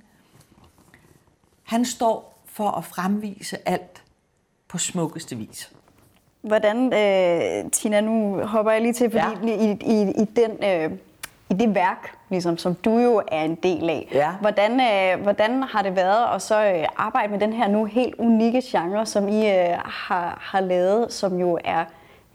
Han 1.62 1.84
står 1.84 2.42
for 2.46 2.70
at 2.70 2.84
fremvise 2.84 3.68
alt 3.68 4.02
på 4.68 4.78
smukkeste 4.78 5.36
vis. 5.36 5.72
Hvordan, 6.40 6.92
øh, 6.92 7.70
Tina, 7.70 8.00
nu 8.00 8.42
hopper 8.46 8.72
jeg 8.72 8.80
lige 8.80 8.92
til, 8.92 9.10
fordi 9.10 9.50
ja. 9.50 9.56
i, 9.56 9.78
i, 9.80 10.22
i 10.22 10.24
den... 10.24 10.64
Øh 10.64 10.98
i 11.52 11.54
det 11.54 11.74
værk, 11.74 12.14
ligesom, 12.30 12.58
som 12.58 12.74
du 12.74 12.98
jo 12.98 13.22
er 13.28 13.42
en 13.42 13.54
del 13.54 13.90
af. 13.90 14.08
Ja. 14.14 14.30
Hvordan, 14.40 14.80
øh, 14.80 15.22
hvordan 15.22 15.62
har 15.62 15.82
det 15.82 15.96
været 15.96 16.34
at 16.34 16.42
så 16.42 16.64
øh, 16.64 16.84
arbejde 16.96 17.32
med 17.32 17.40
den 17.40 17.52
her 17.52 17.68
nu 17.68 17.84
helt 17.84 18.14
unikke 18.18 18.62
genre, 18.64 19.06
som 19.06 19.28
I 19.28 19.50
øh, 19.50 19.68
har, 19.84 20.38
har 20.40 20.60
lavet, 20.60 21.12
som 21.12 21.38
jo 21.40 21.58
er 21.64 21.84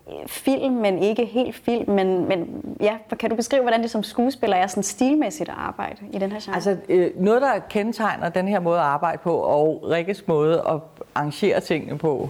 øh, 0.08 0.28
film, 0.28 0.74
men 0.74 1.00
ikke 1.00 1.26
helt 1.26 1.56
film. 1.56 1.92
Men, 1.94 2.28
men 2.28 2.64
ja, 2.82 2.98
kan 3.20 3.30
du 3.30 3.36
beskrive, 3.36 3.62
hvordan 3.62 3.82
det 3.82 3.92
som 3.92 4.04
skuespiller 4.04 4.58
er 4.58 4.68
sådan 4.68 4.84
stilmæssigt 4.84 5.50
at 5.50 5.56
arbejde 5.58 5.98
i 6.12 6.18
den 6.18 6.32
her 6.32 6.40
genre? 6.40 6.56
Altså, 6.56 6.78
øh, 6.90 7.12
noget, 7.16 7.42
der 7.42 7.60
kendetegner 7.70 8.30
den 8.30 8.48
her 8.48 8.60
måde 8.60 8.80
at 8.80 8.86
arbejde 8.86 9.18
på, 9.18 9.36
og 9.36 9.84
Rikkes 9.90 10.28
måde 10.28 10.64
at 10.70 11.04
arrangere 11.16 11.60
tingene 11.60 11.98
på, 11.98 12.30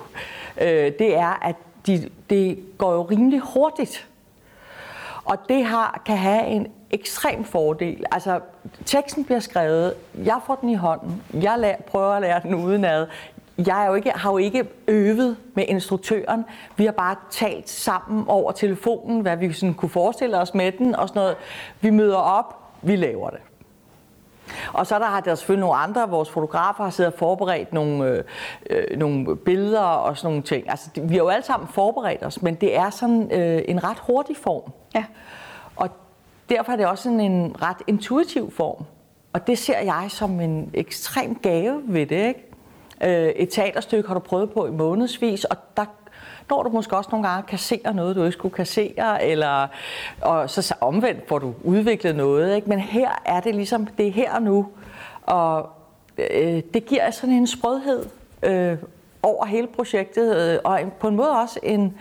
øh, 0.62 0.92
det 1.00 1.18
er, 1.18 1.46
at 1.46 1.56
de, 1.88 2.10
det 2.30 2.60
går 2.78 2.94
jo 2.94 3.02
rimelig 3.02 3.40
hurtigt. 3.40 4.08
Og 5.28 5.38
det 5.50 5.66
har, 5.66 6.02
kan 6.06 6.18
have 6.18 6.46
en 6.46 6.68
ekstrem 6.92 7.44
fordel. 7.44 8.04
Altså, 8.12 8.40
teksten 8.86 9.26
bliver 9.26 9.40
skrevet, 9.40 9.94
jeg 10.24 10.40
får 10.46 10.56
den 10.56 10.70
i 10.70 10.76
hånden, 10.76 11.24
jeg 11.34 11.56
lærer, 11.60 11.82
prøver 11.88 12.14
at 12.14 12.22
lære 12.22 12.42
den 12.44 12.56
udenad. 12.56 13.08
Jeg 13.58 13.84
er 13.84 13.88
jo 13.88 13.94
ikke, 13.94 14.12
har 14.12 14.32
jo 14.32 14.38
ikke 14.38 14.68
øvet 14.88 15.38
med 15.54 15.66
instruktøren. 15.68 16.46
Vi 16.76 16.86
har 16.86 16.92
bare 16.92 17.16
talt 17.32 17.70
sammen 17.70 18.26
over 18.28 18.52
telefonen, 18.52 19.22
hvad 19.22 19.38
vi 19.38 19.54
sådan 19.54 19.74
kunne 19.74 19.90
forestille 19.90 20.38
os 20.38 20.54
med 20.54 20.72
den 20.72 20.96
og 20.96 21.08
sådan 21.08 21.20
noget. 21.20 21.36
Vi 21.82 21.90
møder 21.90 22.18
op, 22.18 22.58
vi 22.82 22.96
laver 22.96 23.30
det. 23.30 23.40
Og 24.74 24.88
så 24.88 25.00
der 25.00 25.06
har 25.06 25.20
der 25.20 25.36
selvfølgelig 25.36 25.62
nogle 25.62 25.76
andre, 25.76 26.10
vores 26.10 26.30
fotografer 26.30 26.84
har 26.84 26.92
siddet 26.92 27.14
og 27.14 27.20
forberedt 27.20 27.74
nogle, 27.74 28.06
øh, 28.06 28.24
øh, 28.70 28.98
nogle 28.98 29.36
billeder 29.36 29.80
og 29.80 30.18
sådan 30.18 30.28
nogle 30.28 30.44
ting. 30.44 30.70
Altså, 30.70 30.90
vi 30.96 31.16
har 31.16 31.24
jo 31.24 31.28
alle 31.28 31.46
sammen 31.46 31.68
forberedt 31.68 32.26
os, 32.26 32.42
men 32.42 32.56
det 32.56 32.78
er 32.78 32.90
sådan 32.90 33.32
øh, 33.32 33.62
en 33.68 33.84
ret 33.84 33.98
hurtig 34.00 34.38
form. 34.38 34.72
Ja. 34.96 35.04
Derfor 36.50 36.72
er 36.72 36.76
det 36.76 36.88
også 36.88 37.04
sådan 37.04 37.20
en 37.20 37.56
ret 37.62 37.78
intuitiv 37.88 38.52
form. 38.52 38.86
Og 39.34 39.48
det 39.48 39.58
ser 39.58 39.80
jeg 39.80 40.06
som 40.10 40.40
en 40.40 40.72
ekstrem 40.74 41.36
gave 41.36 41.82
ved 41.86 42.06
det, 42.06 42.28
ikke? 42.28 42.44
Øh, 43.04 43.30
et 43.30 43.50
teaterstykke 43.50 44.08
har 44.08 44.14
du 44.14 44.20
prøvet 44.20 44.52
på 44.52 44.66
i 44.66 44.72
månedsvis, 44.72 45.44
og 45.44 45.58
der 45.78 45.86
når 46.50 46.64
du 46.64 46.70
måske 46.70 46.98
også 46.98 47.10
nogle 47.12 47.28
gange 47.28 47.48
kasserer 47.48 47.94
noget, 47.94 48.16
du 48.16 48.24
ikke 48.24 48.32
skulle 48.32 48.56
kassere, 48.56 49.24
eller, 49.26 49.68
og 50.22 50.50
så 50.50 50.76
omvendt 50.82 51.28
får 51.28 51.40
du 51.40 51.54
udviklet 51.64 52.16
noget. 52.16 52.56
Ikke? 52.56 52.70
Men 52.70 52.80
her 52.80 53.22
er 53.26 53.40
det 53.40 53.56
ligesom, 53.56 53.88
det 53.88 54.08
er 54.08 54.12
her 54.12 54.36
og 54.36 54.42
nu, 54.42 54.68
og 55.22 55.70
øh, 56.18 56.62
det 56.74 56.86
giver 56.86 57.12
sådan 57.12 57.36
en 57.36 57.48
sprødhed 57.48 58.06
øh, 58.44 58.78
over 59.24 59.46
hele 59.46 59.68
projektet, 59.68 60.38
øh, 60.38 60.60
og 60.64 60.80
på 61.00 61.08
en 61.08 61.16
måde 61.16 61.30
også 61.30 61.60
en, 61.64 61.98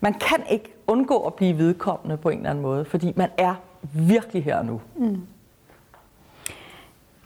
man 0.00 0.14
kan 0.14 0.42
ikke 0.50 0.74
undgå 0.86 1.18
at 1.18 1.34
blive 1.34 1.58
vedkommende 1.58 2.16
på 2.16 2.28
en 2.28 2.38
eller 2.38 2.50
anden 2.50 2.62
måde, 2.62 2.84
fordi 2.84 3.12
man 3.16 3.30
er 3.38 3.54
virkelig 3.82 4.44
her 4.44 4.62
nu. 4.62 4.80
Mm. 4.96 5.26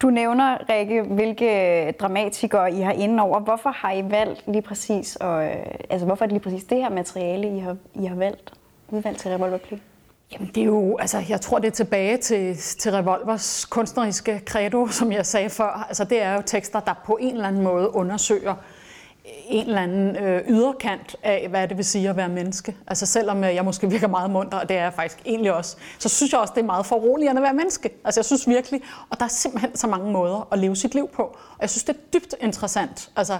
Du 0.01 0.09
nævner, 0.09 0.57
Rikke, 0.69 1.01
hvilke 1.01 1.91
dramatikere 1.91 2.73
I 2.73 2.81
har 2.81 2.91
inde 2.91 3.23
over. 3.23 3.39
Hvorfor 3.39 3.69
har 3.69 3.91
I 3.91 4.11
valgt 4.11 4.43
lige 4.47 4.61
præcis, 4.61 5.15
og, 5.15 5.43
altså 5.89 6.05
hvorfor 6.05 6.25
er 6.25 6.27
det 6.27 6.33
lige 6.33 6.43
præcis 6.43 6.63
det 6.63 6.77
her 6.77 6.89
materiale, 6.89 7.57
I 7.57 7.59
har, 7.59 7.77
I 7.93 8.05
har 8.05 8.15
valgt, 8.15 8.53
udvalgt 8.89 9.19
til 9.19 9.31
Revolver 9.31 9.57
Play? 9.57 9.77
Jamen 10.33 10.51
det 10.55 10.61
er 10.61 10.65
jo, 10.65 10.97
altså 10.97 11.23
jeg 11.29 11.41
tror 11.41 11.59
det 11.59 11.67
er 11.67 11.71
tilbage 11.71 12.17
til, 12.17 12.57
til 12.57 12.91
Revolvers 12.91 13.65
kunstneriske 13.65 14.41
credo, 14.45 14.87
som 14.87 15.11
jeg 15.11 15.25
sagde 15.25 15.49
før. 15.49 15.85
Altså 15.87 16.03
det 16.03 16.21
er 16.21 16.33
jo 16.33 16.41
tekster, 16.45 16.79
der 16.79 16.93
på 17.05 17.17
en 17.21 17.35
eller 17.35 17.47
anden 17.47 17.63
måde 17.63 17.95
undersøger 17.95 18.55
en 19.47 19.67
eller 19.67 19.81
anden 19.81 20.15
øh, 20.15 20.41
yderkant 20.47 21.15
af, 21.23 21.47
hvad 21.49 21.67
det 21.67 21.77
vil 21.77 21.85
sige 21.85 22.09
at 22.09 22.17
være 22.17 22.29
menneske. 22.29 22.75
Altså 22.87 23.05
selvom 23.05 23.43
øh, 23.43 23.55
jeg 23.55 23.65
måske 23.65 23.89
virker 23.89 24.07
meget 24.07 24.31
munter, 24.31 24.57
og 24.57 24.69
det 24.69 24.77
er 24.77 24.83
jeg 24.83 24.93
faktisk 24.93 25.21
egentlig 25.25 25.53
også, 25.53 25.77
så 25.99 26.09
synes 26.09 26.31
jeg 26.31 26.41
også, 26.41 26.53
det 26.55 26.61
er 26.61 26.65
meget 26.65 26.85
foruroligende 26.85 27.39
at 27.39 27.43
være 27.43 27.53
menneske. 27.53 27.89
Altså 28.05 28.19
jeg 28.19 28.25
synes 28.25 28.47
virkelig, 28.47 28.81
og 29.09 29.19
der 29.19 29.25
er 29.25 29.29
simpelthen 29.29 29.75
så 29.75 29.87
mange 29.87 30.11
måder 30.11 30.47
at 30.51 30.59
leve 30.59 30.75
sit 30.75 30.95
liv 30.95 31.07
på. 31.07 31.23
Og 31.23 31.61
jeg 31.61 31.69
synes, 31.69 31.83
det 31.83 31.95
er 31.95 32.19
dybt 32.19 32.35
interessant. 32.41 33.11
Altså, 33.15 33.39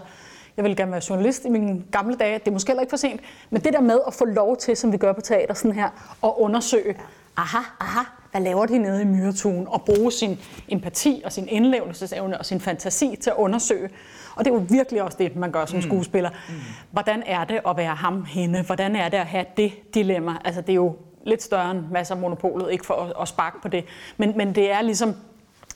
jeg 0.58 0.64
ville 0.64 0.76
gerne 0.76 0.92
være 0.92 1.02
journalist 1.10 1.46
i 1.46 1.50
mine 1.50 1.84
gamle 1.92 2.16
dage, 2.16 2.40
det 2.40 2.48
er 2.48 2.52
måske 2.52 2.70
heller 2.70 2.82
ikke 2.82 2.90
for 2.90 2.98
sent, 2.98 3.22
men 3.50 3.64
det 3.64 3.74
der 3.74 3.82
med 3.82 4.00
at 4.08 4.14
få 4.14 4.26
lov 4.26 4.58
til, 4.58 4.78
som 4.78 4.92
vi 4.92 4.98
gør 4.98 5.14
på 5.14 5.22
teater 5.22 5.54
sådan 5.54 5.72
her, 5.72 6.18
at 6.24 6.32
undersøge, 6.38 6.96
aha, 7.38 7.60
aha, 7.80 8.02
hvad 8.32 8.42
laver 8.42 8.66
de 8.66 8.78
nede 8.78 9.02
i 9.02 9.06
myretuen, 9.06 9.68
og 9.68 9.82
bruge 9.82 10.12
sin 10.12 10.40
empati 10.68 11.22
og 11.26 11.32
sin 11.32 11.48
indlevelsesevne 11.48 12.38
og 12.38 12.46
sin 12.46 12.62
fantasi 12.62 13.16
til 13.22 13.30
at 13.30 13.36
undersøge, 13.36 13.90
og 14.36 14.46
det 14.46 14.52
er 14.52 14.56
jo 14.56 14.66
virkelig 14.70 15.04
også 15.04 15.18
det, 15.18 15.36
man 15.36 15.52
gør 15.52 15.66
som 15.66 15.76
mm. 15.76 15.82
skuespiller. 15.82 16.30
Mm. 16.30 16.56
Hvordan 16.92 17.24
er 17.26 17.44
det 17.44 17.60
at 17.68 17.78
være 17.78 17.96
ham, 17.96 18.26
hende? 18.26 18.62
Hvordan 18.62 18.96
er 18.96 19.10
det 19.10 19.18
at 19.18 19.26
have 19.26 19.46
det 19.58 19.94
dilemma? 19.94 20.36
Altså, 20.46 20.62
det 20.62 20.70
er 20.70 20.76
jo 20.76 20.96
lidt 21.26 21.44
større 21.44 21.72
end 21.72 21.84
masser 21.92 22.16
af 22.16 22.22
monopolet, 22.22 22.72
ikke 22.72 22.86
for 22.86 22.94
at, 22.94 23.14
at 23.22 23.28
sparke 23.28 23.62
på 23.62 23.68
det. 23.68 23.86
Men, 24.18 24.34
men 24.38 24.56
det 24.56 24.72
er 24.72 24.82
ligesom, 24.82 25.16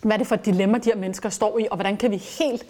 hvad 0.01 0.13
er 0.13 0.17
det 0.17 0.27
for 0.27 0.35
et 0.35 0.45
dilemma, 0.45 0.77
de 0.77 0.89
her 0.89 0.97
mennesker 0.97 1.29
står 1.29 1.59
i, 1.59 1.67
og 1.71 1.77
hvordan 1.77 1.97
kan 1.97 2.11
vi 2.11 2.17
helt 2.17 2.65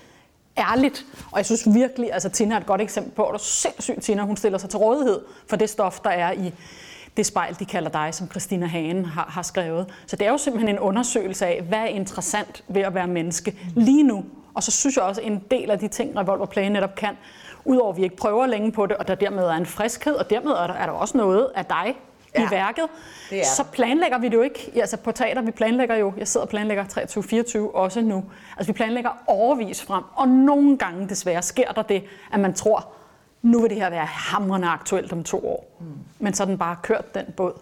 ærligt, 0.57 1.05
og 1.31 1.37
jeg 1.37 1.45
synes 1.45 1.67
virkelig, 1.73 2.13
altså 2.13 2.29
Tina 2.29 2.55
er 2.55 2.59
et 2.59 2.65
godt 2.65 2.81
eksempel 2.81 3.11
på, 3.11 3.23
at 3.23 3.33
det 3.33 3.39
er 3.39 3.43
sindssygt, 3.43 4.01
Tina, 4.01 4.21
hun 4.21 4.37
stiller 4.37 4.57
sig 4.57 4.69
til 4.69 4.79
rådighed 4.79 5.21
for 5.47 5.55
det 5.55 5.69
stof, 5.69 5.99
der 5.99 6.09
er 6.09 6.31
i 6.31 6.53
det 7.17 7.25
spejl, 7.25 7.55
de 7.59 7.65
kalder 7.65 7.89
dig, 7.89 8.13
som 8.13 8.29
Christina 8.29 8.65
Hagen 8.65 9.05
har, 9.05 9.25
har 9.29 9.41
skrevet. 9.41 9.87
Så 10.07 10.15
det 10.15 10.27
er 10.27 10.31
jo 10.31 10.37
simpelthen 10.37 10.75
en 10.75 10.79
undersøgelse 10.79 11.45
af, 11.45 11.61
hvad 11.61 11.79
er 11.79 11.85
interessant 11.85 12.63
ved 12.67 12.81
at 12.81 12.93
være 12.93 13.07
menneske 13.07 13.55
lige 13.75 14.03
nu, 14.03 14.25
og 14.53 14.63
så 14.63 14.71
synes 14.71 14.95
jeg 14.95 15.03
også, 15.03 15.21
at 15.21 15.27
en 15.27 15.43
del 15.51 15.71
af 15.71 15.79
de 15.79 15.87
ting, 15.87 16.17
Revolver 16.17 16.45
Play 16.45 16.67
netop 16.67 16.95
kan, 16.95 17.17
udover 17.65 17.91
at 17.91 17.97
vi 17.97 18.03
ikke 18.03 18.15
prøver 18.15 18.45
længe 18.45 18.71
på 18.71 18.85
det, 18.85 18.97
og 18.97 19.07
der 19.07 19.15
dermed 19.15 19.43
er 19.43 19.53
en 19.53 19.65
friskhed, 19.65 20.13
og 20.13 20.29
dermed 20.29 20.51
er 20.51 20.67
der, 20.67 20.73
er 20.73 20.85
der 20.85 20.93
også 20.93 21.17
noget 21.17 21.47
af 21.55 21.65
dig 21.65 21.95
ja, 22.35 22.47
i 22.47 22.51
værket, 22.51 22.85
så 23.43 23.63
planlægger 23.71 24.17
vi 24.17 24.27
det 24.27 24.33
jo 24.33 24.41
ikke. 24.41 24.71
Altså 24.75 24.97
på 24.97 25.11
teater, 25.11 25.41
vi 25.41 25.51
planlægger 25.51 25.95
jo, 25.95 26.13
jeg 26.17 26.27
sidder 26.27 26.45
og 26.45 26.49
planlægger 26.49 26.83
23-24 27.71 27.75
også 27.75 28.01
nu. 28.01 28.23
Altså 28.57 28.71
vi 28.71 28.75
planlægger 28.75 29.09
overvis 29.27 29.83
frem, 29.83 30.03
og 30.15 30.27
nogle 30.27 30.77
gange 30.77 31.09
desværre 31.09 31.41
sker 31.41 31.71
der 31.71 31.81
det, 31.81 32.03
at 32.33 32.39
man 32.39 32.53
tror, 32.53 32.87
nu 33.41 33.61
vil 33.61 33.69
det 33.69 33.77
her 33.77 33.89
være 33.89 34.05
hamrende 34.05 34.67
aktuelt 34.67 35.13
om 35.13 35.23
to 35.23 35.47
år. 35.47 35.77
Mm. 35.79 35.85
Men 36.19 36.33
så 36.33 36.43
er 36.43 36.47
den 36.47 36.57
bare 36.57 36.75
kørt 36.81 37.15
den 37.15 37.25
båd. 37.37 37.53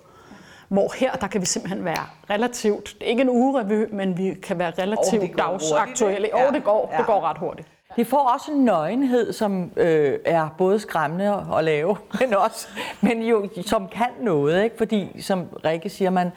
Hvor 0.68 0.94
her, 0.98 1.14
der 1.14 1.28
kan 1.28 1.42
vi 1.42 1.46
simpelthen 1.46 1.86
være 1.86 2.06
relativt, 2.30 2.98
ikke 3.02 3.22
en 3.22 3.30
ugerevy, 3.30 3.88
men 3.92 4.18
vi 4.18 4.34
kan 4.34 4.60
være 4.60 4.72
relativt 4.80 5.24
oh, 5.24 5.38
dagsaktuelle. 5.38 6.34
Og 6.34 6.40
ja. 6.40 6.48
oh, 6.48 6.54
det 6.54 6.64
går, 6.64 6.90
ja. 6.92 6.98
det 6.98 7.06
går 7.06 7.22
ret 7.22 7.38
hurtigt. 7.38 7.68
Det 7.96 8.08
får 8.08 8.30
også 8.34 8.52
en 8.52 8.66
nøgenhed, 8.66 9.34
som 9.34 9.72
øh, 9.78 10.20
er 10.26 10.50
både 10.58 10.80
skræmmende 10.80 11.46
at 11.58 11.64
lave, 11.64 11.98
men 12.20 12.34
også, 12.34 12.68
men 13.02 13.22
jo, 13.22 13.50
som 13.66 13.88
kan 13.88 14.10
noget, 14.22 14.64
ikke? 14.64 14.78
Fordi, 14.78 15.22
som 15.22 15.46
Rikke 15.66 15.90
siger, 15.90 16.10
man, 16.10 16.32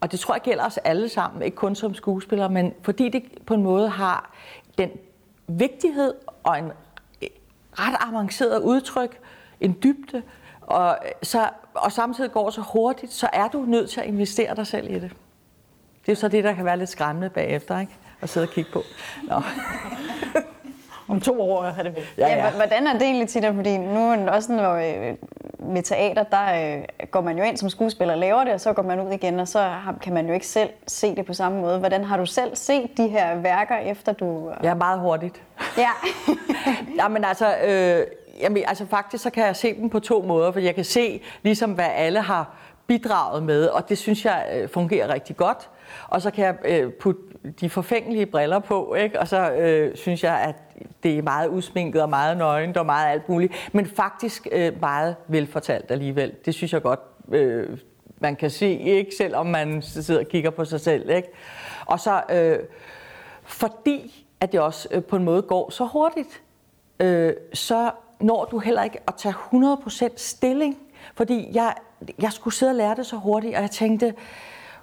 og 0.00 0.12
det 0.12 0.20
tror 0.20 0.34
jeg 0.34 0.42
gælder 0.42 0.64
os 0.64 0.78
alle 0.78 1.08
sammen, 1.08 1.42
ikke 1.42 1.56
kun 1.56 1.74
som 1.74 1.94
skuespillere, 1.94 2.48
men 2.48 2.74
fordi 2.82 3.08
det 3.08 3.22
på 3.46 3.54
en 3.54 3.62
måde 3.62 3.88
har 3.88 4.30
den 4.78 4.90
vigtighed 5.48 6.14
og 6.42 6.58
en 6.58 6.72
ret 7.78 7.96
avanceret 8.00 8.62
udtryk, 8.62 9.18
en 9.60 9.78
dybde, 9.82 10.22
og, 10.60 10.98
så, 11.22 11.48
og 11.74 11.92
samtidig 11.92 12.32
går 12.32 12.50
så 12.50 12.60
hurtigt, 12.60 13.12
så 13.12 13.28
er 13.32 13.48
du 13.48 13.64
nødt 13.66 13.90
til 13.90 14.00
at 14.00 14.06
investere 14.06 14.56
dig 14.56 14.66
selv 14.66 14.90
i 14.90 14.98
det. 14.98 15.12
Det 16.06 16.12
er 16.12 16.16
så 16.16 16.28
det, 16.28 16.44
der 16.44 16.52
kan 16.52 16.64
være 16.64 16.76
lidt 16.76 16.90
skræmmende 16.90 17.30
bagefter, 17.30 17.78
ikke? 17.78 17.92
At 18.20 18.28
sidde 18.28 18.44
og 18.44 18.50
kigge 18.50 18.70
på. 18.72 18.82
Nå. 19.28 19.42
Om 21.12 21.20
to 21.20 21.40
år 21.40 21.64
er 21.64 21.82
det. 21.82 21.94
Ja, 22.18 22.28
ja. 22.28 22.44
ja, 22.44 22.50
hvordan 22.50 22.86
er 22.86 22.92
det 22.92 23.02
egentlig 23.02 23.28
til 23.28 23.42
dig? 23.42 23.54
Fordi 23.54 23.76
nu 23.76 24.28
også 24.28 24.52
når, 24.52 24.74
øh, 24.74 25.14
med 25.58 25.82
teater, 25.82 26.22
der 26.22 26.76
øh, 26.76 26.82
går 27.10 27.20
man 27.20 27.38
jo 27.38 27.44
ind 27.44 27.56
som 27.56 27.70
skuespiller 27.70 28.14
og 28.14 28.20
laver 28.20 28.44
det, 28.44 28.52
og 28.52 28.60
så 28.60 28.72
går 28.72 28.82
man 28.82 29.00
ud 29.00 29.12
igen, 29.12 29.40
og 29.40 29.48
så 29.48 29.58
har, 29.58 29.94
kan 30.02 30.14
man 30.14 30.26
jo 30.26 30.34
ikke 30.34 30.46
selv 30.46 30.70
se 30.86 31.16
det 31.16 31.26
på 31.26 31.32
samme 31.32 31.60
måde. 31.60 31.78
Hvordan 31.78 32.04
har 32.04 32.16
du 32.16 32.26
selv 32.26 32.56
set 32.56 32.90
de 32.96 33.08
her 33.08 33.34
værker, 33.34 33.76
efter 33.76 34.12
du... 34.12 34.50
Øh... 34.50 34.56
Ja, 34.64 34.74
meget 34.74 35.00
hurtigt. 35.00 35.42
Ja. 35.78 35.90
Jamen 37.02 37.24
altså, 37.24 37.56
øh, 37.64 38.06
jamen, 38.40 38.62
altså 38.66 38.86
faktisk 38.86 39.22
så 39.22 39.30
kan 39.30 39.46
jeg 39.46 39.56
se 39.56 39.74
dem 39.74 39.90
på 39.90 40.00
to 40.00 40.22
måder, 40.22 40.52
for 40.52 40.60
jeg 40.60 40.74
kan 40.74 40.84
se 40.84 41.22
ligesom, 41.42 41.72
hvad 41.72 41.88
alle 41.94 42.20
har 42.20 42.54
bidraget 42.86 43.42
med, 43.42 43.66
og 43.66 43.88
det 43.88 43.98
synes 43.98 44.24
jeg 44.24 44.46
øh, 44.54 44.68
fungerer 44.68 45.14
rigtig 45.14 45.36
godt. 45.36 45.70
Og 46.08 46.22
så 46.22 46.30
kan 46.30 46.44
jeg 46.44 46.56
øh, 46.64 46.92
putte 46.92 47.20
de 47.60 47.70
forfængelige 47.70 48.26
briller 48.26 48.58
på, 48.58 48.94
ikke? 48.94 49.20
og 49.20 49.28
så 49.28 49.50
øh, 49.52 49.96
synes 49.96 50.24
jeg, 50.24 50.38
at 50.38 50.54
det 51.02 51.18
er 51.18 51.22
meget 51.22 51.48
udsminket 51.48 52.02
og 52.02 52.08
meget 52.08 52.36
nøgent 52.36 52.76
og 52.76 52.86
meget 52.86 53.12
alt 53.12 53.28
muligt, 53.28 53.70
men 53.72 53.86
faktisk 53.86 54.48
øh, 54.52 54.80
meget 54.80 55.16
velfortalt 55.28 55.90
alligevel. 55.90 56.32
Det 56.44 56.54
synes 56.54 56.72
jeg 56.72 56.82
godt, 56.82 57.00
øh, 57.32 57.78
man 58.20 58.36
kan 58.36 58.50
se, 58.50 58.78
ikke 58.78 59.10
selvom 59.18 59.46
man 59.46 59.82
sidder 59.82 60.20
og 60.20 60.26
kigger 60.26 60.50
på 60.50 60.64
sig 60.64 60.80
selv. 60.80 61.10
Ikke? 61.10 61.28
Og 61.86 62.00
så 62.00 62.22
øh, 62.30 62.58
fordi 63.42 64.26
at 64.40 64.52
det 64.52 64.60
også 64.60 64.88
øh, 64.90 65.04
på 65.04 65.16
en 65.16 65.24
måde 65.24 65.42
går 65.42 65.70
så 65.70 65.84
hurtigt, 65.84 66.42
øh, 67.00 67.32
så 67.54 67.90
når 68.20 68.44
du 68.44 68.58
heller 68.58 68.82
ikke 68.82 68.98
at 69.08 69.14
tage 69.14 69.34
100% 69.34 70.08
stilling. 70.16 70.78
Fordi 71.14 71.48
jeg, 71.52 71.74
jeg 72.22 72.32
skulle 72.32 72.54
sidde 72.54 72.70
og 72.70 72.76
lære 72.76 72.94
det 72.94 73.06
så 73.06 73.16
hurtigt, 73.16 73.56
og 73.56 73.62
jeg 73.62 73.70
tænkte, 73.70 74.14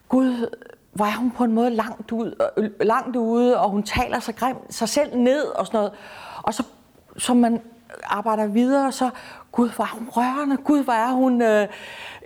gud, 0.10 0.56
hvor 0.94 1.06
er 1.06 1.16
hun 1.18 1.32
på 1.32 1.44
en 1.44 1.52
måde 1.52 1.70
langt, 1.70 2.12
ud, 2.12 2.50
øh, 2.58 2.70
langt 2.82 3.16
ude, 3.16 3.60
og 3.60 3.70
hun 3.70 3.84
taler 3.84 4.20
så 4.20 4.34
grimt 4.34 4.74
sig 4.74 4.90
selv 4.90 5.18
ned 5.18 5.44
og 5.44 5.66
sådan 5.66 5.78
noget. 5.78 5.92
Og 6.44 6.54
så, 6.54 6.64
som 7.18 7.38
man 7.38 7.62
arbejder 8.04 8.48
videre, 8.48 8.92
så, 8.92 9.10
gud, 9.52 9.70
hvor 9.70 9.84
er 9.84 9.90
hun 10.00 10.10
rørende, 10.10 10.58
gud, 10.58 10.84
hvor 10.84 10.94
er 10.94 11.12
hun 11.12 11.42
øh, 11.42 11.68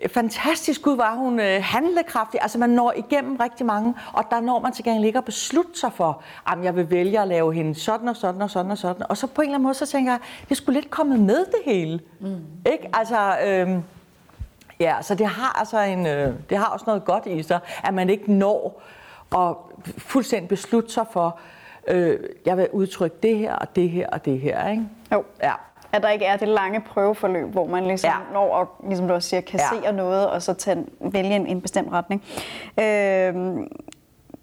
fantastisk, 0.08 0.82
gud, 0.82 0.96
hvor 0.96 1.03
er 1.03 1.15
hun 1.15 1.39
øh, 1.39 1.60
handlekraftig. 1.63 2.39
Altså 2.41 2.58
man 2.58 2.70
når 2.70 2.93
igennem 2.98 3.36
rigtig 3.36 3.65
mange, 3.65 3.93
og 4.13 4.24
der 4.32 4.39
når 4.39 4.60
man 4.60 4.72
til 4.72 4.84
gengæld 4.84 5.05
ikke 5.05 5.17
at 5.17 5.25
beslutte 5.25 5.79
sig 5.79 5.93
for, 5.93 6.24
at 6.48 6.58
jeg 6.63 6.75
vil 6.75 6.89
vælge 6.89 7.20
at 7.20 7.27
lave 7.27 7.53
hende 7.53 7.75
sådan 7.75 8.08
og 8.08 8.15
sådan 8.15 8.41
og 8.41 8.50
sådan 8.50 8.72
og 8.72 8.77
sådan. 8.77 9.03
Og 9.10 9.17
så 9.17 9.27
på 9.27 9.41
en 9.41 9.46
eller 9.46 9.55
anden 9.55 9.63
måde, 9.63 9.74
så 9.74 9.86
tænker 9.86 10.12
jeg, 10.12 10.20
det 10.50 10.58
skulle 10.58 10.79
lidt 10.79 10.91
kommet 10.91 11.20
med 11.20 11.46
det 11.46 11.60
hele. 11.65 12.00
Mm. 12.20 12.36
Ikke? 12.65 12.89
Altså, 12.93 13.38
øh, 13.46 13.70
ja, 14.83 15.01
så 15.01 15.15
det 15.15 15.27
har 15.27 15.59
altså 15.59 15.79
en, 15.79 16.07
øh, 16.07 16.33
det 16.49 16.57
har 16.57 16.65
også 16.65 16.83
noget 16.87 17.05
godt 17.05 17.25
i 17.25 17.43
sig, 17.43 17.59
at 17.83 17.93
man 17.93 18.09
ikke 18.09 18.33
når 18.33 18.81
at 19.35 19.55
fuldstændig 19.97 20.49
beslutte 20.49 20.93
sig 20.93 21.05
for, 21.11 21.39
øh, 21.87 22.19
jeg 22.45 22.57
vil 22.57 22.67
udtrykke 22.71 23.17
det 23.23 23.37
her 23.37 23.55
og 23.55 23.75
det 23.75 23.89
her 23.89 24.07
og 24.07 24.25
det 24.25 24.39
her. 24.39 24.69
Ikke? 24.69 24.83
Jo. 25.11 25.23
Ja 25.43 25.53
at 25.93 26.03
der 26.03 26.09
ikke 26.09 26.25
er 26.25 26.37
det 26.37 26.47
lange 26.47 26.81
prøveforløb, 26.81 27.47
hvor 27.47 27.67
man 27.67 27.87
ligesom 27.87 28.09
ja. 28.09 28.33
når 28.33 28.57
at, 28.57 28.67
ligesom 28.87 29.07
du 29.07 29.13
også 29.13 29.29
siger, 29.29 29.41
kassere 29.41 29.81
ja. 29.83 29.91
noget, 29.91 30.29
og 30.29 30.41
så 30.41 30.53
tage, 30.53 30.85
vælge 30.99 31.35
en, 31.35 31.47
en 31.47 31.61
bestemt 31.61 31.91
retning. 31.91 32.23
Øh, 32.79 33.67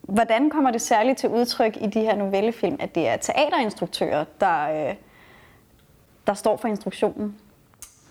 hvordan 0.02 0.50
kommer 0.50 0.70
det 0.70 0.80
særligt 0.80 1.18
til 1.18 1.28
udtryk 1.28 1.76
i 1.80 1.86
de 1.86 2.00
her 2.00 2.16
novellefilm, 2.16 2.76
at 2.80 2.94
det 2.94 3.08
er 3.08 3.16
teaterinstruktører, 3.16 4.24
der, 4.40 4.88
øh, 4.88 4.94
der 6.26 6.34
står 6.34 6.56
for 6.56 6.68
instruktionen? 6.68 7.36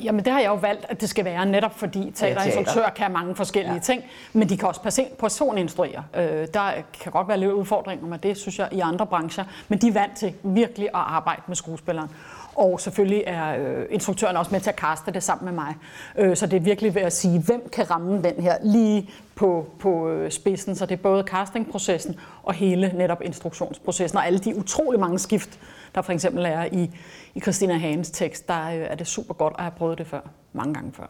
Jamen 0.04 0.26
det 0.26 0.34
har 0.34 0.40
jeg 0.40 0.48
jo 0.48 0.56
valgt, 0.56 0.86
at 0.90 1.02
det 1.02 1.10
skal 1.10 1.26
være 1.26 1.46
netop 1.46 1.80
fordi 1.80 2.12
teaterinstruktører 2.16 2.86
ja, 2.86 2.90
kan 2.90 3.12
mange 3.12 3.36
forskellige 3.36 3.74
ja. 3.74 3.80
ting, 3.80 4.04
men 4.34 4.50
de 4.50 4.58
kan 4.58 4.68
også 4.68 4.82
person, 4.82 5.06
personinstruere. 5.20 6.04
Øh, 6.16 6.48
der 6.54 6.72
kan 7.02 7.12
godt 7.12 7.28
være 7.28 7.38
lidt 7.38 7.52
udfordringer 7.52 8.08
med 8.08 8.18
det, 8.18 8.38
synes 8.38 8.60
jeg, 8.60 8.70
i 8.72 8.80
andre 8.80 9.08
brancher, 9.08 9.44
men 9.68 9.80
de 9.80 9.88
er 9.88 9.94
vant 9.94 10.18
til 10.18 10.34
virkelig 10.44 10.88
at 10.88 10.92
arbejde 10.94 11.42
med 11.48 11.56
skuespilleren. 11.56 12.10
Og 12.56 12.80
selvfølgelig 12.80 13.24
er 13.28 13.56
øh, 13.60 13.86
instruktøren 13.90 14.38
også 14.38 14.52
med 14.52 14.62
til 14.62 14.70
at 14.70 14.76
kaste 14.76 15.12
det 15.12 15.24
sammen 15.24 15.46
med 15.46 15.64
mig. 15.64 15.76
Øh, 16.18 16.36
så 16.36 16.46
det 16.46 16.58
er 16.58 16.62
virkelig 16.62 16.96
ved 16.96 17.02
at 17.02 17.14
sige, 17.14 17.42
hvem 17.42 17.70
kan 17.72 17.92
ramme 17.92 18.22
den 18.22 18.44
her 18.44 18.58
lige 18.64 19.10
på, 19.36 19.68
på 19.80 20.10
øh, 20.10 20.32
spidsen. 20.32 20.76
Så 20.76 20.86
det 20.86 20.94
er 20.98 21.02
både 21.02 21.24
castingprocessen 21.24 22.20
og 22.44 22.54
hele 22.54 22.92
netop 22.96 23.22
instruktionsprocessen 23.22 24.18
og 24.18 24.28
alle 24.28 24.40
de 24.40 24.56
utrolig 24.56 25.00
mange 25.00 25.20
skift, 25.20 25.60
der 25.96 26.02
for 26.02 26.12
eksempel 26.12 26.46
er 26.46 26.66
i, 26.72 26.90
i 27.36 27.40
Christina 27.40 27.78
Hagens 27.78 28.12
tekst. 28.12 28.48
Der 28.48 28.66
øh, 28.66 28.88
er 28.90 28.96
det 28.96 29.08
super 29.08 29.34
godt 29.34 29.54
at 29.58 29.64
have 29.64 29.72
prøvet 29.72 29.98
det 29.98 30.08
før, 30.08 30.22
mange 30.54 30.74
gange 30.74 30.92
før. 30.94 31.08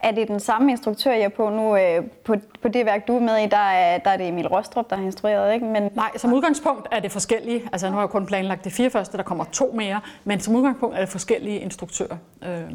Er 0.00 0.10
det 0.10 0.28
den 0.28 0.40
samme 0.40 0.70
instruktør, 0.70 1.12
jeg 1.12 1.22
er 1.22 1.28
på 1.28 1.48
nu? 1.48 1.76
Øh, 1.76 2.04
på, 2.24 2.34
på 2.62 2.68
det 2.68 2.86
værk, 2.86 3.06
du 3.06 3.16
er 3.16 3.20
med 3.20 3.36
i, 3.36 3.46
der 3.46 3.56
er, 3.56 3.98
der 3.98 4.10
er 4.10 4.16
det 4.16 4.28
Emil 4.28 4.48
Rostrup, 4.48 4.90
der 4.90 4.96
har 4.96 5.04
instrueret, 5.04 5.54
ikke? 5.54 5.66
Men... 5.66 5.90
Nej, 5.94 6.10
som 6.16 6.32
udgangspunkt 6.32 6.88
er 6.90 7.00
det 7.00 7.12
forskellige. 7.12 7.62
Altså, 7.72 7.86
nu 7.86 7.92
har 7.92 8.00
jeg 8.00 8.08
kun 8.08 8.26
planlagt 8.26 8.64
de 8.64 8.70
fire 8.70 8.90
første, 8.90 9.16
der 9.16 9.22
kommer 9.22 9.44
to 9.44 9.72
mere, 9.74 10.00
men 10.24 10.40
som 10.40 10.56
udgangspunkt 10.56 10.96
er 10.96 11.00
det 11.00 11.08
forskellige 11.08 11.58
instruktører. 11.58 12.16
Øh. 12.42 12.70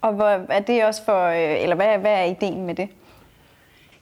Og 0.00 0.12
hvor, 0.12 0.52
er 0.52 0.60
det 0.60 0.84
også 0.84 1.04
for, 1.04 1.26
øh, 1.26 1.62
eller 1.62 1.76
hvad, 1.76 1.98
hvad 1.98 2.12
er 2.12 2.24
ideen 2.24 2.66
med 2.66 2.74
det? 2.74 2.88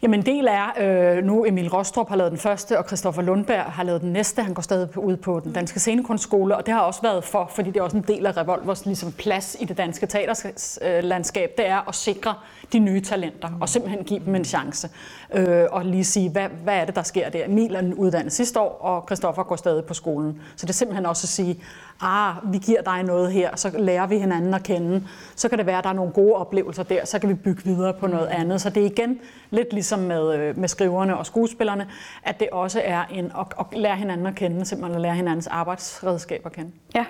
Jamen 0.02 0.20
en 0.20 0.26
del 0.26 0.46
er, 0.46 0.72
øh, 0.80 1.24
nu 1.24 1.44
Emil 1.44 1.68
Rostrup 1.68 2.08
har 2.08 2.16
lavet 2.16 2.30
den 2.30 2.38
første, 2.38 2.78
og 2.78 2.84
Christoffer 2.86 3.22
Lundberg 3.22 3.62
har 3.62 3.82
lavet 3.82 4.00
den 4.00 4.12
næste. 4.12 4.42
Han 4.42 4.54
går 4.54 4.62
stadig 4.62 4.98
ud 4.98 5.16
på 5.16 5.40
den 5.44 5.52
danske 5.52 5.80
scenekunstskole, 5.80 6.56
og 6.56 6.66
det 6.66 6.74
har 6.74 6.80
også 6.80 7.02
været 7.02 7.24
for, 7.24 7.50
fordi 7.54 7.70
det 7.70 7.76
er 7.76 7.82
også 7.82 7.96
en 7.96 8.04
del 8.08 8.26
af 8.26 8.36
Revolvers 8.36 8.86
ligesom 8.86 9.12
plads 9.12 9.56
i 9.60 9.64
det 9.64 9.76
danske 9.76 10.06
teaterlandskab, 10.06 11.50
det 11.58 11.68
er 11.68 11.88
at 11.88 11.94
sikre 11.94 12.34
de 12.72 12.78
nye 12.78 13.00
talenter, 13.00 13.48
og 13.60 13.68
simpelthen 13.68 14.04
give 14.04 14.20
dem 14.24 14.34
en 14.34 14.44
chance. 14.44 14.90
Øh, 15.34 15.64
og 15.70 15.84
lige 15.84 16.04
sige, 16.04 16.30
hvad, 16.30 16.48
hvad 16.64 16.74
er 16.74 16.84
det, 16.84 16.96
der 16.96 17.02
sker 17.02 17.28
der? 17.30 17.44
Emil 17.44 17.74
er 17.74 17.92
uddannet 17.96 18.32
sidste 18.32 18.60
år, 18.60 18.78
og 18.80 19.04
Christoffer 19.08 19.42
går 19.42 19.56
stadig 19.56 19.84
på 19.84 19.94
skolen. 19.94 20.40
Så 20.56 20.66
det 20.66 20.72
er 20.72 20.74
simpelthen 20.74 21.06
også 21.06 21.24
at 21.24 21.28
sige, 21.28 21.60
ah, 22.02 22.52
vi 22.52 22.58
giver 22.58 22.82
dig 22.82 23.02
noget 23.02 23.32
her, 23.32 23.56
så 23.56 23.70
lærer 23.78 24.06
vi 24.06 24.18
hinanden 24.18 24.54
at 24.54 24.62
kende. 24.62 25.06
Så 25.36 25.48
kan 25.48 25.58
det 25.58 25.66
være, 25.66 25.78
at 25.78 25.84
der 25.84 25.90
er 25.90 25.94
nogle 25.94 26.12
gode 26.12 26.34
oplevelser 26.34 26.82
der, 26.82 27.04
så 27.04 27.18
kan 27.18 27.28
vi 27.28 27.34
bygge 27.34 27.64
videre 27.64 27.94
på 27.94 28.06
noget 28.06 28.26
andet. 28.26 28.60
Så 28.60 28.70
det 28.70 28.82
er 28.82 28.86
igen 28.86 29.20
lidt 29.50 29.72
ligesom 29.72 29.98
med, 29.98 30.34
øh, 30.34 30.58
med 30.58 30.68
skriverne 30.68 31.16
og 31.16 31.26
skuespillerne, 31.26 31.88
at 32.22 32.40
det 32.40 32.48
også 32.52 32.82
er 32.84 33.04
en, 33.10 33.24
at, 33.24 33.46
at 33.60 33.66
lære 33.78 33.96
hinanden 33.96 34.26
at 34.26 34.34
kende, 34.34 34.64
simpelthen 34.64 34.94
at 34.94 35.00
lære 35.00 35.14
hinandens 35.14 35.46
arbejdsredskaber 35.46 36.46
at 36.46 36.52
kende. 36.52 36.70
Ja. 36.94 37.04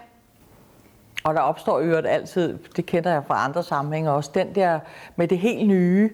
Og 1.24 1.34
der 1.34 1.40
opstår 1.40 1.80
jo 1.80 1.96
altid, 1.96 2.58
det 2.76 2.86
kender 2.86 3.12
jeg 3.12 3.24
fra 3.26 3.44
andre 3.44 3.62
sammenhænge 3.62 4.10
også, 4.10 4.30
den 4.34 4.54
der 4.54 4.80
med 5.16 5.28
det 5.28 5.38
helt 5.38 5.68
nye, 5.68 6.10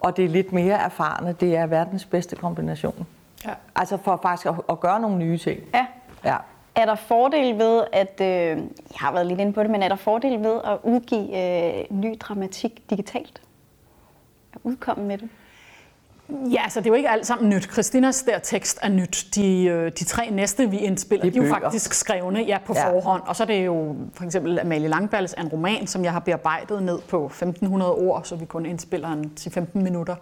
og 0.00 0.16
det 0.16 0.30
lidt 0.30 0.52
mere 0.52 0.78
erfarne, 0.78 1.32
det 1.40 1.56
er 1.56 1.66
verdens 1.66 2.04
bedste 2.04 2.36
kombination. 2.36 3.06
Ja. 3.46 3.52
Altså 3.76 3.96
for 3.96 4.18
faktisk 4.22 4.46
at, 4.46 4.54
at 4.70 4.80
gøre 4.80 5.00
nogle 5.00 5.16
nye 5.16 5.38
ting. 5.38 5.60
Ja. 5.74 5.86
ja. 6.24 6.36
Er 6.78 6.84
der 6.84 6.94
fordel 6.94 7.58
ved, 7.58 7.84
at, 7.92 8.20
øh, 8.20 8.26
jeg 8.26 8.96
har 8.96 9.12
været 9.12 9.26
lidt 9.26 9.40
inde 9.40 9.52
på 9.52 9.62
det, 9.62 9.70
men 9.70 9.82
er 9.82 9.88
der 9.88 9.96
fordel 9.96 10.42
ved 10.42 10.60
at 10.64 10.78
udgive 10.82 11.80
øh, 11.80 11.84
ny 11.90 12.14
dramatik 12.20 12.90
digitalt? 12.90 13.42
At 14.52 14.60
udkomme 14.64 15.04
med 15.04 15.18
det? 15.18 15.28
Ja, 16.52 16.62
altså 16.62 16.80
det 16.80 16.86
er 16.86 16.90
jo 16.90 16.94
ikke 16.94 17.08
alt 17.08 17.26
sammen 17.26 17.50
nyt. 17.50 17.72
Christinas 17.72 18.22
der 18.22 18.38
tekst 18.38 18.78
er 18.82 18.88
nyt. 18.88 19.26
De, 19.34 19.64
øh, 19.64 19.92
de 19.98 20.04
tre 20.04 20.30
næste, 20.30 20.70
vi 20.70 20.78
indspiller, 20.78 21.24
de, 21.24 21.30
de 21.30 21.38
er 21.38 21.42
jo 21.42 21.48
faktisk 21.48 21.92
skrevne 21.92 22.40
ja, 22.40 22.58
på 22.66 22.74
ja. 22.76 22.90
forhånd. 22.90 23.22
Og 23.26 23.36
så 23.36 23.42
er 23.42 23.46
det 23.46 23.66
jo 23.66 23.96
for 24.14 24.24
eksempel 24.24 24.58
Amalie 24.58 24.88
Langballes 24.88 25.34
en 25.38 25.48
roman, 25.48 25.86
som 25.86 26.04
jeg 26.04 26.12
har 26.12 26.20
bearbejdet 26.20 26.82
ned 26.82 26.98
på 27.08 27.26
1500 27.26 27.92
ord, 27.92 28.24
så 28.24 28.36
vi 28.36 28.44
kun 28.44 28.66
indspiller 28.66 29.08
en 29.08 29.32
10-15 29.40 29.64
minutter. 29.74 30.16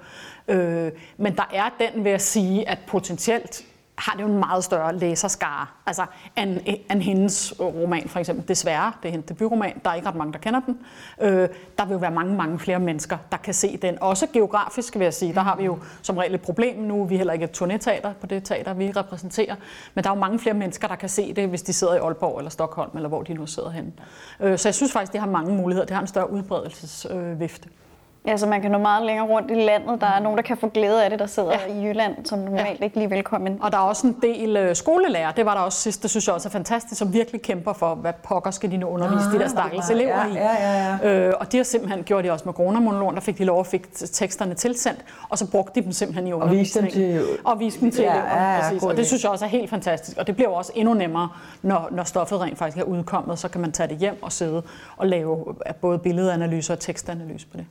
Øh, 0.48 0.92
men 1.16 1.36
der 1.36 1.50
er 1.52 1.68
den 1.78 2.04
ved 2.04 2.10
at 2.10 2.22
sige, 2.22 2.68
at 2.68 2.78
potentielt 2.86 3.64
har 3.98 4.12
det 4.12 4.22
jo 4.22 4.28
en 4.28 4.38
meget 4.38 4.64
større 4.64 4.96
læserskare, 4.96 5.66
altså 5.86 6.06
end, 6.38 6.58
end 6.90 7.02
hendes 7.02 7.54
roman 7.60 8.08
for 8.08 8.18
eksempel. 8.18 8.48
Desværre, 8.48 8.92
det 9.02 9.08
er 9.08 9.12
hendes 9.12 9.28
debutroman, 9.28 9.80
der 9.84 9.90
er 9.90 9.94
ikke 9.94 10.08
ret 10.08 10.14
mange, 10.14 10.32
der 10.32 10.38
kender 10.38 10.60
den. 10.60 10.78
Øh, 11.20 11.48
der 11.78 11.84
vil 11.84 11.92
jo 11.92 11.98
være 11.98 12.10
mange, 12.10 12.34
mange 12.34 12.58
flere 12.58 12.78
mennesker, 12.78 13.18
der 13.32 13.36
kan 13.36 13.54
se 13.54 13.76
den. 13.76 14.02
Også 14.02 14.26
geografisk, 14.32 14.94
vil 14.94 15.02
jeg 15.02 15.14
sige. 15.14 15.34
Der 15.34 15.40
har 15.40 15.56
vi 15.56 15.64
jo 15.64 15.78
som 16.02 16.16
regel 16.16 16.34
et 16.34 16.40
problem 16.40 16.78
nu. 16.78 17.04
Vi 17.04 17.14
er 17.14 17.18
heller 17.18 17.32
ikke 17.32 17.44
et 17.44 17.62
turnéteater 17.62 18.12
på 18.20 18.26
det 18.26 18.44
teater, 18.44 18.74
vi 18.74 18.90
repræsenterer. 18.90 19.54
Men 19.94 20.04
der 20.04 20.10
er 20.10 20.14
jo 20.14 20.20
mange 20.20 20.38
flere 20.38 20.54
mennesker, 20.54 20.88
der 20.88 20.96
kan 20.96 21.08
se 21.08 21.34
det, 21.34 21.48
hvis 21.48 21.62
de 21.62 21.72
sidder 21.72 21.94
i 21.94 21.98
Aalborg 21.98 22.38
eller 22.38 22.50
Stockholm, 22.50 22.90
eller 22.94 23.08
hvor 23.08 23.22
de 23.22 23.34
nu 23.34 23.46
sidder 23.46 23.70
henne. 23.70 23.92
Øh, 24.40 24.58
så 24.58 24.68
jeg 24.68 24.74
synes 24.74 24.92
faktisk, 24.92 25.12
det 25.12 25.20
har 25.20 25.28
mange 25.28 25.54
muligheder. 25.54 25.86
Det 25.86 25.94
har 25.94 26.00
en 26.00 26.08
større 26.08 26.30
udbredelsesvifte. 26.30 27.68
Øh, 27.68 27.85
Ja, 28.26 28.36
så 28.36 28.46
man 28.46 28.62
kan 28.62 28.70
nå 28.70 28.78
meget 28.78 29.06
længere 29.06 29.26
rundt 29.26 29.50
i 29.50 29.54
landet. 29.54 30.00
Der 30.00 30.06
er 30.06 30.20
nogen, 30.20 30.36
der 30.36 30.42
kan 30.42 30.56
få 30.56 30.68
glæde 30.68 31.04
af 31.04 31.10
det, 31.10 31.18
der 31.18 31.26
sidder 31.26 31.52
ja. 31.68 31.74
i 31.74 31.86
Jylland, 31.86 32.24
som 32.24 32.38
normalt 32.38 32.80
ja. 32.80 32.84
ikke 32.84 32.96
lige 32.96 33.10
velkommen. 33.10 33.58
Og 33.62 33.72
der 33.72 33.78
er 33.78 33.82
også 33.82 34.06
en 34.06 34.16
del 34.22 34.56
øh, 34.56 34.76
skolelærer, 34.76 35.32
det 35.32 35.46
var 35.46 35.54
der 35.54 35.60
også 35.60 35.80
sidst, 35.80 36.02
det 36.02 36.10
synes 36.10 36.26
jeg 36.26 36.34
også 36.34 36.48
er 36.48 36.50
fantastisk, 36.50 36.98
som 36.98 37.12
virkelig 37.12 37.42
kæmper 37.42 37.72
for, 37.72 37.94
hvad 37.94 38.12
pokker 38.22 38.50
skal 38.50 38.70
de 38.70 38.76
nu 38.76 38.86
undervise 38.86 39.26
ah, 39.26 39.32
de 39.34 39.38
der 39.38 39.48
stakkels 39.48 39.90
elever 39.90 40.26
ja, 40.26 40.26
i. 40.26 40.34
Ja, 40.34 40.52
ja, 40.52 40.98
ja. 41.02 41.28
Øh, 41.28 41.34
og 41.40 41.52
de 41.52 41.56
har 41.56 41.64
simpelthen 41.64 42.04
gjort 42.04 42.24
det 42.24 42.32
også 42.32 42.44
med 42.44 42.54
coronamonologen, 42.54 43.14
der 43.14 43.20
fik 43.20 43.38
de 43.38 43.44
lov 43.44 43.60
at 43.60 43.66
fik 43.66 43.92
teksterne 43.92 44.54
tilsendt, 44.54 45.04
og 45.28 45.38
så 45.38 45.50
brugte 45.50 45.80
de 45.80 45.84
dem 45.84 45.92
simpelthen 45.92 46.26
i 46.26 46.32
undervisningen. 46.32 46.90
Og 46.90 46.94
viste 46.94 47.00
dem 47.00 47.18
til, 47.18 47.38
og 47.44 47.60
viste 47.60 47.80
dem 47.80 47.90
til 47.90 48.02
ja, 48.02 48.14
ja, 48.16 48.54
ja, 48.54 48.86
Og 48.86 48.96
det 48.96 49.06
synes 49.06 49.22
jeg 49.22 49.30
også 49.30 49.44
er 49.44 49.48
helt 49.48 49.70
fantastisk. 49.70 50.18
Og 50.18 50.26
det 50.26 50.36
bliver 50.36 50.50
jo 50.50 50.54
også 50.54 50.72
endnu 50.74 50.94
nemmere, 50.94 51.28
når, 51.62 51.88
når 51.90 52.04
stoffet 52.04 52.40
rent 52.40 52.58
faktisk 52.58 52.78
er 52.78 52.82
udkommet, 52.82 53.38
så 53.38 53.48
kan 53.48 53.60
man 53.60 53.72
tage 53.72 53.88
det 53.88 53.96
hjem 53.96 54.22
og 54.22 54.32
sidde 54.32 54.62
og 54.96 55.06
lave 55.06 55.54
både 55.80 55.98
billedanalyser 55.98 56.74
og 56.74 56.80
tekstanalyse 56.80 57.46
på 57.46 57.56
det. 57.56 57.66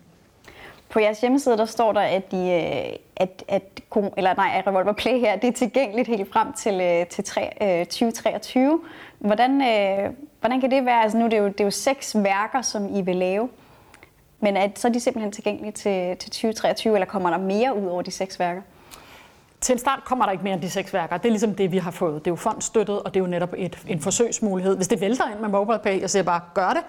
På 0.90 1.00
jeres 1.00 1.22
hjemmeside, 1.22 1.58
der 1.58 1.66
står 1.66 1.94
der, 1.94 2.02
at, 2.02 2.32
de, 2.32 2.38
øh, 2.38 2.96
at, 3.16 3.44
at, 3.48 3.64
eller 4.18 4.34
nej, 4.36 4.52
at 4.56 4.68
Revolver 4.68 4.94
Play 4.94 5.20
her, 5.20 5.36
det 5.36 5.48
er 5.48 5.52
tilgængeligt 5.52 6.08
helt 6.08 6.32
frem 6.32 6.54
til, 6.54 6.74
øh, 6.82 7.08
til 7.08 7.24
2023. 7.24 8.64
Øh, 8.74 8.80
hvordan, 9.20 9.52
hvordan 10.40 10.62
kan 10.62 10.72
det 10.72 10.86
være? 10.86 11.04
Altså 11.04 11.18
nu 11.18 11.26
det 11.26 11.34
er 11.34 11.38
jo, 11.38 11.48
det 11.48 11.62
er 11.62 11.66
jo 11.66 11.72
seks 11.72 12.16
værker, 12.16 12.62
som 12.62 12.96
I 12.96 13.02
vil 13.02 13.16
lave. 13.16 13.50
Men 14.40 14.58
er, 14.58 14.70
så 14.76 14.88
er 14.88 14.92
de 14.92 15.00
simpelthen 15.00 15.32
tilgængelige 15.32 15.72
til, 15.72 16.18
til 16.18 16.32
2023, 16.32 16.94
eller 16.94 17.06
kommer 17.06 17.30
der 17.30 17.38
mere 17.38 17.78
ud 17.78 17.88
over 17.88 18.02
de 18.02 18.12
seks 18.12 18.40
værker? 18.40 18.62
Til 19.66 19.74
en 19.74 19.80
start 19.80 20.00
kommer 20.06 20.26
der 20.26 20.32
ikke 20.32 20.44
mere 20.44 20.54
end 20.54 20.62
de 20.62 20.70
seks 20.70 20.94
værker. 20.94 21.18
Det 21.18 21.26
er 21.26 21.30
ligesom 21.30 21.56
det, 21.56 21.72
vi 21.72 21.78
har 21.78 21.92
fået. 21.92 22.26
Det 22.26 22.28
er 22.28 22.32
jo 22.32 22.36
fondstøttet, 22.36 23.00
og 23.00 23.14
det 23.14 23.20
er 23.20 23.24
jo 23.24 23.30
netop 23.30 23.54
et, 23.58 23.78
en 23.88 24.02
forsøgsmulighed. 24.02 24.76
Hvis 24.76 24.88
det 24.88 25.02
vælter 25.02 25.32
ind 25.32 25.40
med 25.40 25.50
MobilePay, 25.50 26.02
jeg 26.02 26.10
siger 26.10 26.24
bare, 26.24 26.42
gør 26.54 26.70
det. 26.70 26.82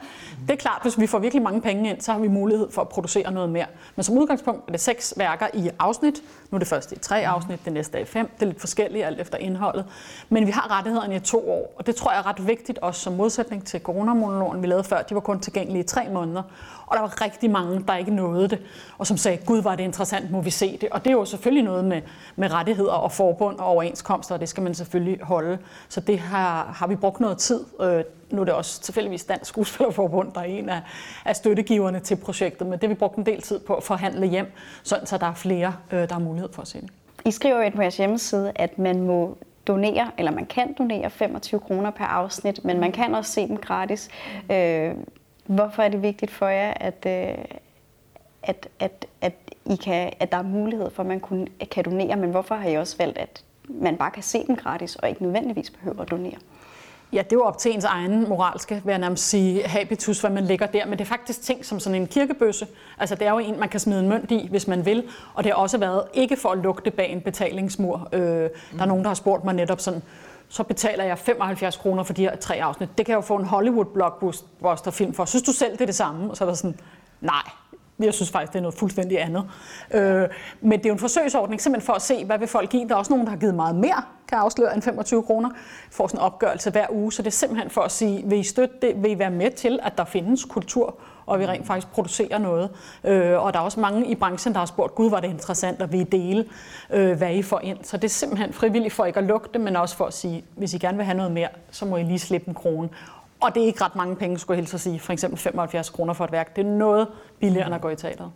Det 0.47 0.51
er 0.51 0.57
klart, 0.57 0.79
hvis 0.83 1.01
vi 1.01 1.07
får 1.07 1.19
virkelig 1.19 1.43
mange 1.43 1.61
penge 1.61 1.91
ind, 1.91 2.01
så 2.01 2.13
har 2.13 2.19
vi 2.19 2.29
mulighed 2.29 2.71
for 2.73 2.83
at 2.83 2.89
producere 2.89 3.33
noget 3.33 3.51
mere. 3.51 3.67
Men 3.97 4.05
som 4.05 4.19
udgangspunkt 4.19 4.69
er 4.69 4.73
det 4.73 4.81
seks 4.81 5.15
værker 5.17 5.47
i 5.55 5.71
afsnit. 5.79 6.23
Nu 6.51 6.57
er 6.57 6.59
det 6.59 6.69
første 6.69 6.97
i 6.97 6.99
tre 6.99 7.27
afsnit, 7.27 7.65
det 7.65 7.73
næste 7.73 7.99
er 7.99 8.03
i 8.03 8.05
fem. 8.05 8.31
Det 8.35 8.43
er 8.43 8.47
lidt 8.47 8.61
forskelligt 8.61 9.05
alt 9.05 9.21
efter 9.21 9.39
indholdet. 9.39 9.85
Men 10.29 10.47
vi 10.47 10.53
har 10.53 10.79
rettighederne 10.79 11.17
i 11.17 11.21
to 11.21 11.51
år, 11.51 11.75
og 11.79 11.87
det 11.87 11.97
tror 11.97 12.11
jeg 12.11 12.19
er 12.19 12.27
ret 12.27 12.47
vigtigt, 12.47 12.79
også 12.79 13.01
som 13.01 13.13
modsætning 13.13 13.67
til 13.67 13.81
coronamonologen, 13.81 14.63
vi 14.63 14.67
lavede 14.67 14.85
før. 14.85 15.03
De 15.03 15.15
var 15.15 15.21
kun 15.21 15.41
tilgængelige 15.41 15.85
i 15.85 15.87
tre 15.87 16.09
måneder. 16.13 16.43
Og 16.87 16.97
der 16.97 17.01
var 17.01 17.25
rigtig 17.25 17.51
mange, 17.51 17.85
der 17.89 17.97
ikke 17.97 18.11
nåede 18.11 18.49
det, 18.49 18.59
og 18.99 19.07
som 19.07 19.17
sagde, 19.17 19.39
gud, 19.47 19.63
var 19.63 19.77
det 19.77 19.85
interessant, 19.85 20.31
må 20.31 20.41
vi 20.41 20.51
se 20.51 20.79
det. 20.81 20.89
Og 20.89 21.05
det 21.05 21.11
er 21.11 21.15
jo 21.15 21.25
selvfølgelig 21.25 21.65
noget 21.65 21.85
med, 21.85 22.03
med 22.37 22.53
rettigheder 22.67 22.93
og 22.93 23.13
forbund 23.13 23.59
og 23.59 23.67
overenskomster, 23.67 24.35
og 24.35 24.41
det 24.41 24.49
skal 24.49 24.63
man 24.63 24.75
selvfølgelig 24.75 25.19
holde. 25.23 25.59
Så 25.89 26.01
det 26.01 26.19
har, 26.19 26.73
har 26.77 26.87
vi 26.87 26.97
brugt 26.97 27.21
noget 27.21 27.39
tid. 27.39 27.65
Øh, 27.81 28.05
nu 28.31 28.41
er 28.41 28.45
det 28.45 28.55
også 28.55 28.81
tilfældigvis 28.81 29.25
Dansk 29.25 29.49
Skuespillerforbund, 29.49 30.33
der 30.33 30.41
er 30.41 30.45
en 30.45 30.69
af, 30.69 30.81
af 31.25 31.37
støttegiverne 31.37 32.01
til 32.01 32.17
projektet, 32.17 32.67
men 32.67 32.73
det 32.73 32.83
har 32.83 32.89
vi 32.89 32.95
brugt 32.95 33.17
en 33.17 33.27
del 33.27 33.43
tid 33.43 33.59
på 33.59 33.75
at 33.75 33.83
forhandle 33.83 34.27
hjem, 34.27 34.53
sådan 34.83 35.07
så 35.07 35.19
der 35.19 35.27
er 35.27 35.35
flere, 35.35 35.77
øh, 35.93 36.09
der 36.09 36.13
har 36.13 36.21
mulighed 36.21 36.53
for 36.53 36.63
at 36.63 36.69
se 36.69 36.81
det. 36.81 36.91
I 37.25 37.31
skriver 37.31 37.65
jo 37.65 37.71
på 37.75 37.83
jeres 37.83 37.97
hjemmeside, 37.97 38.53
at 38.55 38.79
man 38.79 39.03
må 39.03 39.39
donere, 39.67 40.11
eller 40.19 40.33
man 40.33 40.47
kan 40.47 40.75
donere 40.79 41.11
25 41.11 41.61
kroner 41.61 41.91
per 41.91 42.05
afsnit, 42.05 42.65
men 42.65 42.81
man 42.81 42.93
kan 42.93 43.15
også 43.15 43.33
se 43.33 43.49
dem 43.49 43.57
gratis. 43.57 44.09
Øh, 44.53 44.95
Hvorfor 45.47 45.83
er 45.83 45.89
det 45.89 46.03
vigtigt 46.03 46.31
for 46.31 46.49
jer, 46.49 46.75
at, 46.77 47.07
øh, 47.07 47.45
at, 48.43 48.69
at, 48.79 49.07
at, 49.21 49.33
i 49.71 49.77
kan, 49.77 50.13
at 50.21 50.33
der 50.33 50.39
er 50.39 50.43
mulighed 50.43 50.91
for, 50.91 51.03
at 51.03 51.07
man 51.07 51.21
kunne, 51.21 51.47
kan 51.71 51.85
donere, 51.85 52.17
men 52.17 52.31
hvorfor 52.31 52.55
har 52.55 52.69
I 52.69 52.75
også 52.75 52.97
valgt, 52.99 53.19
at 53.19 53.45
man 53.69 53.97
bare 53.97 54.11
kan 54.11 54.23
se 54.23 54.47
dem 54.47 54.57
gratis, 54.57 54.97
og 54.97 55.09
ikke 55.09 55.23
nødvendigvis 55.23 55.71
behøver 55.71 56.03
at 56.03 56.11
donere? 56.11 56.37
Ja, 57.13 57.19
det 57.19 57.33
er 57.33 57.37
jo 57.37 57.43
op 57.43 57.59
til 57.59 57.75
ens 57.75 57.85
egen 57.85 58.29
moralske, 58.29 58.81
vil 58.85 58.93
jeg 58.93 58.99
nærmest 58.99 59.29
sige, 59.29 59.63
habitus, 59.63 60.21
hvad 60.21 60.31
man 60.31 60.45
lægger 60.45 60.67
der. 60.67 60.87
Men 60.87 60.93
det 60.93 61.01
er 61.01 61.09
faktisk 61.09 61.43
ting 61.43 61.65
som 61.65 61.81
sådan 61.81 62.01
en 62.01 62.07
kirkebøsse. 62.07 62.67
Altså 62.99 63.15
det 63.15 63.27
er 63.27 63.31
jo 63.31 63.39
en, 63.39 63.61
man 63.61 63.69
kan 63.69 63.81
smide 63.81 64.01
en 64.01 64.09
mønt 64.09 64.31
i, 64.31 64.47
hvis 64.51 64.69
man 64.69 64.87
vil. 64.87 65.05
Og 65.35 65.45
det 65.45 65.53
har 65.53 65.57
også 65.57 65.79
været 65.79 66.03
ikke 66.15 66.37
for 66.37 66.49
at 66.49 66.59
lugte 66.59 66.91
bag 66.91 67.13
en 67.13 67.21
betalingsmur. 67.21 68.09
Øh, 68.13 68.21
der 68.21 68.51
er 68.81 68.87
nogen, 68.87 69.03
der 69.03 69.09
har 69.09 69.15
spurgt 69.15 69.45
mig 69.45 69.55
netop 69.55 69.81
sådan, 69.81 70.03
så 70.49 70.63
betaler 70.63 71.05
jeg 71.05 71.19
75 71.19 71.77
kroner 71.77 72.03
for 72.03 72.13
de 72.13 72.23
her 72.23 72.37
tre 72.37 72.63
afsnit. 72.63 72.89
Det 72.99 73.07
kan 73.07 73.13
jeg 73.13 73.17
jo 73.17 73.21
få 73.21 73.37
en 73.37 73.45
Hollywood-blockbuster-film 73.45 75.15
for. 75.15 75.25
Synes 75.25 75.43
du 75.43 75.53
selv, 75.53 75.73
det 75.73 75.81
er 75.81 75.87
det 75.87 75.95
samme? 75.95 76.31
Og 76.31 76.37
så 76.37 76.45
er 76.45 76.49
der 76.49 76.55
sådan, 76.55 76.79
nej, 77.21 77.43
jeg 77.99 78.15
synes 78.15 78.31
faktisk, 78.31 78.53
det 78.53 78.59
er 78.59 78.63
noget 78.63 78.79
fuldstændig 78.79 79.23
andet. 79.23 79.45
Øh, 79.95 80.29
men 80.61 80.79
det 80.79 80.87
er 80.87 80.91
jo 80.91 80.93
en 80.93 80.99
forsøgsordning, 80.99 81.61
simpelthen 81.61 81.87
for 81.87 81.93
at 81.93 82.03
se, 82.03 82.25
hvad 82.25 82.39
vil 82.39 82.49
folk 82.49 82.71
give. 82.71 82.89
Der 82.89 82.95
er 82.95 82.99
også 82.99 83.13
nogen, 83.13 83.27
der 83.27 83.31
har 83.31 83.39
givet 83.39 83.55
meget 83.55 83.77
mere, 83.77 84.03
kan 84.29 84.39
afsløre, 84.39 84.75
end 84.75 84.83
25 84.83 85.23
kroner. 85.23 85.51
Får 85.91 86.07
sådan 86.07 86.21
en 86.21 86.23
opgørelse 86.23 86.71
hver 86.71 86.87
uge, 86.91 87.13
så 87.13 87.23
det 87.23 87.27
er 87.27 87.33
simpelthen 87.33 87.71
for 87.71 87.81
at 87.81 87.93
sige, 87.93 88.23
vil 88.27 88.39
I 88.39 88.43
støtte 88.43 88.75
det? 88.83 89.03
Vil 89.03 89.11
I 89.11 89.19
være 89.19 89.31
med 89.31 89.51
til, 89.51 89.79
at 89.83 89.99
der 89.99 90.05
findes 90.05 90.45
kultur, 90.45 90.99
og 91.27 91.41
vi 91.41 91.47
rent 91.47 91.67
faktisk 91.67 91.93
producerer 91.93 92.39
noget? 92.39 92.71
Øh, 93.05 93.45
og 93.45 93.53
der 93.53 93.59
er 93.59 93.65
også 93.65 93.81
mange 93.81 94.07
i 94.07 94.15
branchen, 94.15 94.53
der 94.53 94.59
har 94.59 94.67
spurgt, 94.67 94.95
gud, 94.95 95.11
var 95.11 95.21
det 95.21 95.29
interessant, 95.29 95.83
at 95.83 95.93
vi 95.93 96.03
dele, 96.03 96.45
øh, 96.91 97.17
hvad 97.17 97.35
I 97.35 97.43
får 97.43 97.61
ind. 97.61 97.79
Så 97.83 97.97
det 97.97 98.05
er 98.05 98.09
simpelthen 98.09 98.53
frivilligt 98.53 98.95
for 98.95 99.05
ikke 99.05 99.19
at 99.19 99.25
lukke 99.25 99.49
det, 99.53 99.61
men 99.61 99.77
også 99.77 99.97
for 99.97 100.05
at 100.05 100.15
sige, 100.15 100.45
hvis 100.57 100.75
I 100.75 100.79
gerne 100.79 100.97
vil 100.97 101.07
have 101.07 101.17
noget 101.17 101.33
mere, 101.33 101.49
så 101.71 101.87
må 101.87 101.97
I 101.97 102.03
lige 102.03 102.19
slippe 102.19 102.49
en 102.49 102.55
krone. 102.55 102.89
Og 103.47 103.55
det 103.55 103.63
er 103.63 103.67
ikke 103.67 103.85
ret 103.85 103.97
mange 103.97 104.17
penge, 104.17 104.39
skulle 104.39 104.57
jeg 104.57 104.63
hilse 104.63 104.75
at 104.75 104.81
sige. 104.81 105.01
For 105.01 105.13
eksempel 105.13 105.39
75 105.39 105.91
kroner 105.91 106.13
for 106.13 106.25
et 106.25 106.33
værk. 106.33 106.57
Det 106.57 106.67
er 106.67 106.71
noget 106.71 107.09
billigere, 107.41 107.67
end 107.67 107.75
at 107.75 107.81
gå 107.81 107.89
i 107.89 107.97
teateret. 107.97 108.33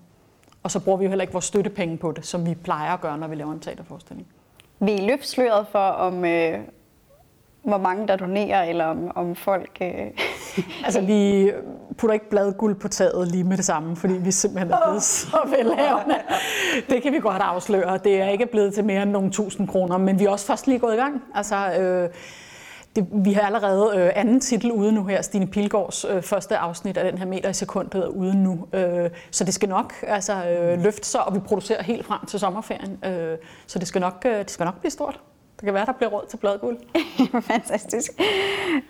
Og 0.62 0.70
så 0.70 0.80
bruger 0.80 0.98
vi 0.98 1.04
jo 1.04 1.08
heller 1.08 1.22
ikke 1.22 1.32
vores 1.32 1.44
støttepenge 1.44 1.96
på 1.96 2.12
det, 2.12 2.26
som 2.26 2.46
vi 2.46 2.54
plejer 2.54 2.92
at 2.92 3.00
gøre, 3.00 3.18
når 3.18 3.28
vi 3.28 3.34
laver 3.34 3.52
en 3.52 3.60
teaterforestilling. 3.60 4.28
Vi 4.80 4.92
er 4.92 5.06
løftsløret 5.06 5.66
for, 5.72 5.78
om, 5.78 6.24
øh, 6.24 6.58
hvor 7.62 7.78
mange 7.78 8.08
der 8.08 8.16
donerer, 8.16 8.62
eller 8.62 8.84
om, 8.84 9.12
om 9.14 9.34
folk... 9.34 9.78
Øh... 9.80 10.06
altså, 10.84 11.00
vi 11.00 11.52
putter 11.98 12.14
ikke 12.14 12.30
bladguld 12.30 12.74
på 12.74 12.88
taget 12.88 13.28
lige 13.28 13.44
med 13.44 13.56
det 13.56 13.64
samme, 13.64 13.96
fordi 13.96 14.14
vi 14.14 14.30
simpelthen 14.30 14.72
er 14.72 14.86
blevet 14.86 15.02
så 15.02 15.38
velhavende. 15.56 16.16
Det 16.90 17.02
kan 17.02 17.12
vi 17.12 17.20
godt 17.20 17.42
afsløre. 17.42 17.98
Det 18.04 18.20
er 18.20 18.28
ikke 18.28 18.46
blevet 18.46 18.74
til 18.74 18.84
mere 18.84 19.02
end 19.02 19.10
nogle 19.10 19.30
tusind 19.30 19.68
kroner, 19.68 19.98
men 19.98 20.18
vi 20.18 20.24
er 20.24 20.30
også 20.30 20.46
først 20.46 20.66
lige 20.66 20.78
gået 20.78 20.94
i 20.94 20.96
gang. 20.96 21.22
Altså, 21.34 21.72
øh, 21.72 22.08
det, 22.96 23.06
vi 23.12 23.32
har 23.32 23.42
allerede 23.42 23.92
øh, 23.96 24.10
anden 24.14 24.40
titel 24.40 24.72
ude 24.72 24.92
nu 24.92 25.04
her, 25.04 25.22
Stine 25.22 25.46
Pilgaards 25.46 26.04
øh, 26.04 26.22
første 26.22 26.56
afsnit 26.56 26.96
af 26.96 27.10
den 27.10 27.18
her 27.18 27.26
meter 27.26 27.48
i 27.48 27.52
sekundet 27.52 27.94
er 27.94 28.08
ude 28.08 28.42
nu. 28.42 28.66
Øh, 28.72 29.10
så 29.30 29.44
det 29.44 29.54
skal 29.54 29.68
nok 29.68 29.94
altså, 30.02 30.44
øh, 30.46 30.82
løfte 30.82 31.08
sig, 31.08 31.24
og 31.24 31.34
vi 31.34 31.38
producerer 31.38 31.82
helt 31.82 32.06
frem 32.06 32.26
til 32.26 32.40
sommerferien. 32.40 33.04
Øh, 33.04 33.38
så 33.66 33.78
det 33.78 33.88
skal, 33.88 34.00
nok, 34.00 34.22
øh, 34.26 34.38
det 34.38 34.50
skal 34.50 34.64
nok 34.64 34.80
blive 34.80 34.90
stort. 34.90 35.20
Det 35.56 35.64
kan 35.64 35.74
være, 35.74 35.86
der 35.86 35.92
bliver 35.92 36.10
råd 36.10 36.26
til 36.28 36.36
bladguld. 36.36 36.78
Fantastisk. 37.52 38.10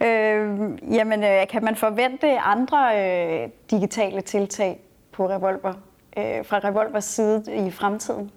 Øh, 0.02 0.58
jamen, 0.94 1.24
øh, 1.24 1.48
kan 1.48 1.64
man 1.64 1.76
forvente 1.76 2.38
andre 2.38 2.78
øh, 2.98 3.48
digitale 3.70 4.20
tiltag 4.20 4.80
på 5.12 5.28
Revolver, 5.28 5.74
øh, 6.16 6.44
fra 6.44 6.58
Revolvers 6.58 7.04
side 7.04 7.66
i 7.66 7.70
fremtiden? 7.70 8.30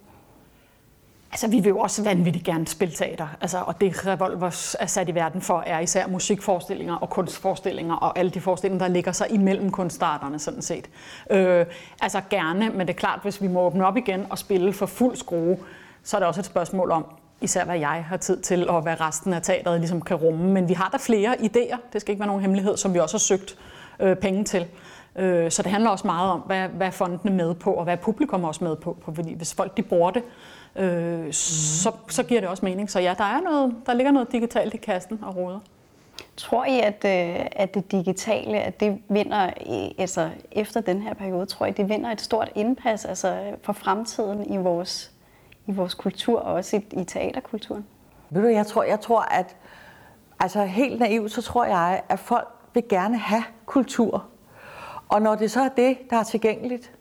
Altså, 1.34 1.48
vi 1.48 1.60
vil 1.60 1.68
jo 1.68 1.78
også 1.78 2.02
vanvittigt 2.02 2.44
gerne 2.44 2.66
spille 2.66 2.94
teater, 2.94 3.26
altså, 3.40 3.58
og 3.58 3.80
det 3.80 4.06
Revolver 4.06 4.76
er 4.80 4.86
sat 4.86 5.08
i 5.08 5.14
verden 5.14 5.40
for, 5.40 5.62
er 5.66 5.80
især 5.80 6.06
musikforestillinger 6.06 6.94
og 6.94 7.10
kunstforestillinger, 7.10 7.94
og 7.94 8.18
alle 8.18 8.30
de 8.30 8.40
forestillinger, 8.40 8.86
der 8.86 8.92
ligger 8.92 9.12
sig 9.12 9.26
imellem 9.30 9.70
kunstarterne, 9.70 10.38
sådan 10.38 10.62
set. 10.62 10.90
Øh, 11.30 11.66
altså 12.02 12.20
gerne, 12.30 12.70
men 12.70 12.80
det 12.80 12.94
er 12.94 12.98
klart, 12.98 13.20
hvis 13.22 13.42
vi 13.42 13.48
må 13.48 13.60
åbne 13.60 13.86
op 13.86 13.96
igen 13.96 14.26
og 14.30 14.38
spille 14.38 14.72
for 14.72 14.86
fuld 14.86 15.16
skrue, 15.16 15.58
så 16.02 16.16
er 16.16 16.18
det 16.18 16.28
også 16.28 16.40
et 16.40 16.46
spørgsmål 16.46 16.90
om, 16.90 17.06
især 17.40 17.64
hvad 17.64 17.78
jeg 17.78 18.04
har 18.08 18.16
tid 18.16 18.40
til, 18.40 18.68
og 18.68 18.82
hvad 18.82 19.00
resten 19.00 19.32
af 19.32 19.42
teateret 19.42 19.80
ligesom 19.80 20.02
kan 20.02 20.16
rumme. 20.16 20.52
Men 20.52 20.68
vi 20.68 20.74
har 20.74 20.88
der 20.88 20.98
flere 20.98 21.34
idéer, 21.34 21.76
det 21.92 22.00
skal 22.00 22.12
ikke 22.12 22.20
være 22.20 22.28
nogen 22.28 22.42
hemmelighed, 22.42 22.76
som 22.76 22.94
vi 22.94 22.98
også 22.98 23.14
har 23.14 23.20
søgt 23.20 23.58
øh, 24.00 24.16
penge 24.16 24.44
til. 24.44 24.66
Øh, 25.16 25.50
så 25.50 25.62
det 25.62 25.70
handler 25.72 25.90
også 25.90 26.06
meget 26.06 26.30
om, 26.30 26.40
hvad, 26.40 26.68
hvad 26.68 26.86
er 26.86 27.30
med 27.30 27.54
på, 27.54 27.72
og 27.72 27.84
hvad 27.84 27.92
er 27.94 27.98
publikum 27.98 28.44
også 28.44 28.64
med 28.64 28.76
på. 28.76 28.96
Fordi 29.14 29.34
hvis 29.34 29.54
folk 29.54 29.76
de 29.76 29.82
bruger 29.82 30.10
det, 30.10 30.22
øh, 30.76 31.32
så, 31.32 31.92
så 32.08 32.22
giver 32.22 32.40
det 32.40 32.50
også 32.50 32.64
mening. 32.64 32.90
Så 32.90 33.00
ja, 33.00 33.14
der, 33.18 33.24
er 33.24 33.40
noget, 33.40 33.74
der 33.86 33.94
ligger 33.94 34.12
noget 34.12 34.32
digitalt 34.32 34.74
i 34.74 34.76
kassen 34.76 35.18
og 35.22 35.36
råder. 35.36 35.58
Tror 36.36 36.64
I, 36.64 36.80
at, 36.80 37.04
øh, 37.04 37.46
at 37.52 37.74
det 37.74 37.92
digitale, 37.92 38.60
at 38.60 38.80
det 38.80 38.98
vinder, 39.08 39.50
altså 39.98 40.30
efter 40.52 40.80
den 40.80 41.02
her 41.02 41.14
periode, 41.14 41.46
tror 41.46 41.66
I, 41.66 41.70
det 41.70 41.88
vinder 41.88 42.10
et 42.10 42.20
stort 42.20 42.50
indpas 42.54 43.04
altså 43.04 43.42
for 43.62 43.72
fremtiden 43.72 44.52
i 44.52 44.56
vores, 44.56 45.10
i 45.66 45.72
vores 45.72 45.94
kultur, 45.94 46.40
og 46.40 46.54
også 46.54 46.76
i, 46.76 47.00
i 47.00 47.04
teaterkulturen? 47.04 47.86
Ved 48.30 48.42
du, 48.42 48.48
jeg 48.48 48.66
tror, 48.66 48.82
jeg 48.82 49.00
tror, 49.00 49.20
at 49.20 49.56
altså 50.40 50.64
helt 50.64 51.00
naivt, 51.00 51.32
så 51.32 51.42
tror 51.42 51.64
jeg, 51.64 52.02
at 52.08 52.18
folk 52.18 52.48
vil 52.74 52.84
gerne 52.88 53.18
have 53.18 53.44
kultur. 53.66 54.24
Og 55.08 55.22
når 55.22 55.34
det 55.34 55.50
så 55.50 55.60
er 55.60 55.68
det, 55.68 55.98
der 56.10 56.16
er 56.16 56.22
tilgængeligt, 56.22 56.92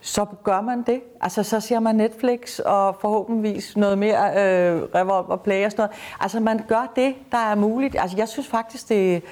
så 0.00 0.26
gør 0.44 0.60
man 0.60 0.82
det. 0.82 1.00
Altså, 1.20 1.42
så 1.42 1.60
ser 1.60 1.80
man 1.80 1.94
Netflix 1.94 2.58
og 2.58 2.96
forhåbentligvis 3.00 3.76
noget 3.76 3.98
mere 3.98 4.30
øh, 4.30 4.82
Revolver 4.94 5.36
Play 5.36 5.64
og 5.64 5.70
sådan 5.70 5.82
noget. 5.82 5.96
Altså, 6.20 6.40
man 6.40 6.60
gør 6.68 6.92
det, 6.96 7.14
der 7.32 7.38
er 7.38 7.54
muligt. 7.54 7.96
Altså, 7.98 8.16
jeg 8.16 8.28
synes 8.28 8.48
faktisk, 8.48 8.88
det... 8.88 9.22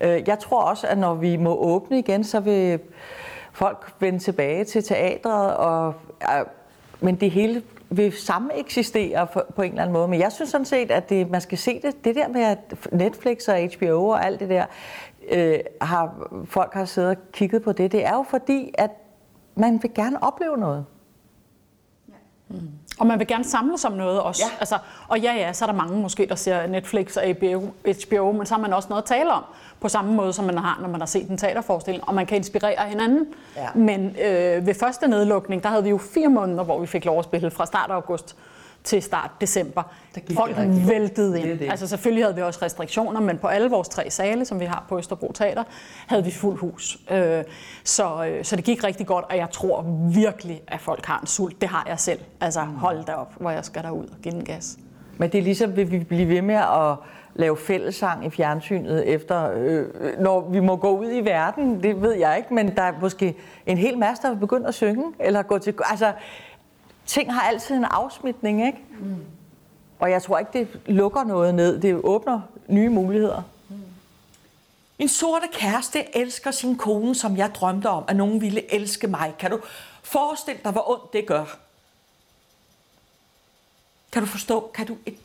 Øh, 0.00 0.22
jeg 0.26 0.38
tror 0.38 0.62
også, 0.62 0.86
at 0.86 0.98
når 0.98 1.14
vi 1.14 1.36
må 1.36 1.56
åbne 1.56 1.98
igen, 1.98 2.24
så 2.24 2.40
vil 2.40 2.80
folk 3.52 3.92
vende 4.00 4.18
tilbage 4.18 4.64
til 4.64 4.84
teatret, 4.84 5.56
og, 5.56 5.94
øh, 6.22 6.46
men 7.00 7.14
det 7.14 7.30
hele 7.30 7.62
vil 7.90 8.12
samme 8.12 8.58
eksistere 8.58 9.26
på 9.56 9.62
en 9.62 9.70
eller 9.70 9.82
anden 9.82 9.92
måde. 9.92 10.08
Men 10.08 10.20
jeg 10.20 10.32
synes 10.32 10.50
sådan 10.50 10.64
set, 10.64 10.90
at 10.90 11.08
det, 11.08 11.30
man 11.30 11.40
skal 11.40 11.58
se 11.58 11.80
det, 11.82 12.04
det 12.04 12.14
der 12.14 12.28
med, 12.28 12.42
at 12.42 12.58
Netflix 12.92 13.48
og 13.48 13.68
HBO 13.76 14.08
og 14.08 14.26
alt 14.26 14.40
det 14.40 14.48
der, 14.48 14.64
øh, 15.30 15.58
har, 15.80 16.28
folk 16.44 16.74
har 16.74 16.84
siddet 16.84 17.10
og 17.10 17.16
kigget 17.32 17.62
på 17.62 17.72
det, 17.72 17.92
det 17.92 18.06
er 18.06 18.14
jo 18.14 18.24
fordi, 18.30 18.74
at 18.78 18.90
man 19.54 19.82
vil 19.82 19.94
gerne 19.94 20.22
opleve 20.22 20.56
noget. 20.56 20.84
Mm. 22.48 22.68
Og 22.98 23.06
man 23.06 23.18
vil 23.18 23.26
gerne 23.26 23.44
samle 23.44 23.78
sig 23.78 23.90
om 23.90 23.96
noget 23.96 24.20
også. 24.20 24.42
Ja. 24.46 24.56
Altså, 24.60 24.78
og 25.08 25.20
ja, 25.20 25.34
ja, 25.34 25.52
så 25.52 25.64
er 25.64 25.66
der 25.66 25.76
mange 25.76 26.00
måske, 26.00 26.26
der 26.26 26.34
ser 26.34 26.66
Netflix 26.66 27.16
og 27.16 27.22
HBO, 27.34 27.60
HBO, 28.06 28.32
men 28.32 28.46
så 28.46 28.54
har 28.54 28.60
man 28.60 28.72
også 28.72 28.88
noget 28.88 29.02
at 29.02 29.08
tale 29.08 29.32
om, 29.32 29.44
på 29.80 29.88
samme 29.88 30.14
måde 30.14 30.32
som 30.32 30.44
man 30.44 30.58
har, 30.58 30.78
når 30.80 30.88
man 30.88 31.00
har 31.00 31.06
set 31.06 31.30
en 31.30 31.38
teaterforestilling, 31.38 32.08
og 32.08 32.14
man 32.14 32.26
kan 32.26 32.36
inspirere 32.36 32.88
hinanden. 32.88 33.26
Ja. 33.56 33.68
Men 33.74 34.06
øh, 34.06 34.66
ved 34.66 34.74
første 34.74 35.08
nedlukning, 35.08 35.62
der 35.62 35.68
havde 35.68 35.82
vi 35.82 35.90
jo 35.90 35.98
fire 35.98 36.28
måneder, 36.28 36.64
hvor 36.64 36.80
vi 36.80 36.86
fik 36.86 37.04
lov 37.04 37.18
at 37.18 37.24
spille 37.24 37.50
fra 37.50 37.66
start 37.66 37.90
af 37.90 37.94
august 37.94 38.36
til 38.84 39.02
start 39.02 39.30
december. 39.40 39.82
Folk 40.34 40.56
væltede 40.88 41.40
ind. 41.40 41.48
Det 41.48 41.60
det. 41.60 41.70
Altså 41.70 41.86
selvfølgelig 41.86 42.24
havde 42.24 42.36
vi 42.36 42.42
også 42.42 42.60
restriktioner, 42.62 43.20
men 43.20 43.38
på 43.38 43.46
alle 43.46 43.70
vores 43.70 43.88
tre 43.88 44.10
sale, 44.10 44.44
som 44.44 44.60
vi 44.60 44.64
har 44.64 44.84
på 44.88 44.98
Østerbro 44.98 45.32
Teater, 45.32 45.64
havde 46.06 46.24
vi 46.24 46.30
fuld 46.30 46.58
hus. 46.58 46.98
Øh, 47.10 47.44
så, 47.84 48.24
øh, 48.24 48.44
så 48.44 48.56
det 48.56 48.64
gik 48.64 48.84
rigtig 48.84 49.06
godt, 49.06 49.24
og 49.30 49.36
jeg 49.36 49.50
tror 49.50 49.82
virkelig, 50.14 50.62
at 50.68 50.80
folk 50.80 51.06
har 51.06 51.20
en 51.20 51.26
sult. 51.26 51.60
Det 51.60 51.68
har 51.68 51.84
jeg 51.88 52.00
selv. 52.00 52.20
Altså 52.40 52.64
mm. 52.64 52.74
hold 52.74 53.04
da 53.04 53.12
op, 53.12 53.32
hvor 53.40 53.50
jeg 53.50 53.64
skal 53.64 53.82
derud 53.82 54.04
og 54.04 54.16
give 54.22 54.34
den 54.34 54.44
gas. 54.44 54.78
Men 55.18 55.32
det 55.32 55.38
er 55.38 55.42
ligesom, 55.42 55.76
vil 55.76 55.90
vi 55.90 55.98
blive 55.98 56.28
ved 56.28 56.42
med 56.42 56.54
at 56.54 56.96
lave 57.34 57.56
fællesang 57.56 58.26
i 58.26 58.30
fjernsynet 58.30 59.08
efter, 59.08 59.50
øh, 59.54 59.86
når 60.20 60.48
vi 60.50 60.60
må 60.60 60.76
gå 60.76 60.98
ud 60.98 61.10
i 61.12 61.20
verden, 61.20 61.82
det 61.82 62.02
ved 62.02 62.12
jeg 62.12 62.36
ikke, 62.36 62.54
men 62.54 62.76
der 62.76 62.82
er 62.82 62.92
måske 63.00 63.34
en 63.66 63.78
hel 63.78 63.98
masse, 63.98 64.22
der 64.22 64.30
vil 64.30 64.38
begynde 64.38 64.68
at 64.68 64.74
synge, 64.74 65.04
eller 65.20 65.42
gå 65.42 65.58
til, 65.58 65.74
altså 65.90 66.12
ting 67.06 67.34
har 67.34 67.40
altid 67.40 67.76
en 67.76 67.84
afsmitning, 67.84 68.66
ikke? 68.66 68.78
Mm. 69.00 69.24
Og 69.98 70.10
jeg 70.10 70.22
tror 70.22 70.38
ikke, 70.38 70.52
det 70.52 70.80
lukker 70.86 71.24
noget 71.24 71.54
ned. 71.54 71.80
Det 71.80 71.94
åbner 71.94 72.40
nye 72.66 72.88
muligheder. 72.88 73.42
Mm. 73.68 73.76
En 74.98 75.08
sorte 75.08 75.46
kæreste 75.52 76.16
elsker 76.16 76.50
sin 76.50 76.76
kone, 76.76 77.14
som 77.14 77.36
jeg 77.36 77.54
drømte 77.54 77.86
om, 77.86 78.04
at 78.08 78.16
nogen 78.16 78.40
ville 78.40 78.74
elske 78.74 79.06
mig. 79.06 79.34
Kan 79.38 79.50
du 79.50 79.60
forestille 80.02 80.60
dig, 80.64 80.72
hvor 80.72 80.90
ondt 80.90 81.12
det 81.12 81.26
gør? 81.26 81.58
Kan 84.12 84.22
du 84.22 84.28
forstå? 84.28 84.70
Kan 84.74 84.86
du 84.86 84.96
et 85.06 85.16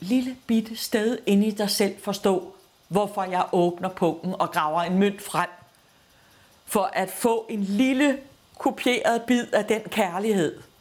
lille 0.00 0.36
bitte 0.46 0.76
sted 0.76 1.18
inde 1.26 1.46
i 1.46 1.50
dig 1.50 1.70
selv 1.70 1.94
forstå, 2.02 2.54
hvorfor 2.88 3.22
jeg 3.22 3.46
åbner 3.52 3.88
pungen 3.88 4.34
og 4.38 4.50
graver 4.50 4.82
en 4.82 4.98
mønt 4.98 5.22
frem? 5.22 5.48
For 6.66 6.90
at 6.92 7.10
få 7.10 7.46
en 7.48 7.62
lille 7.62 8.18
kopieret 8.58 9.22
bid 9.22 9.46
af 9.52 9.64
den 9.64 9.80
kærlighed– 9.80 10.62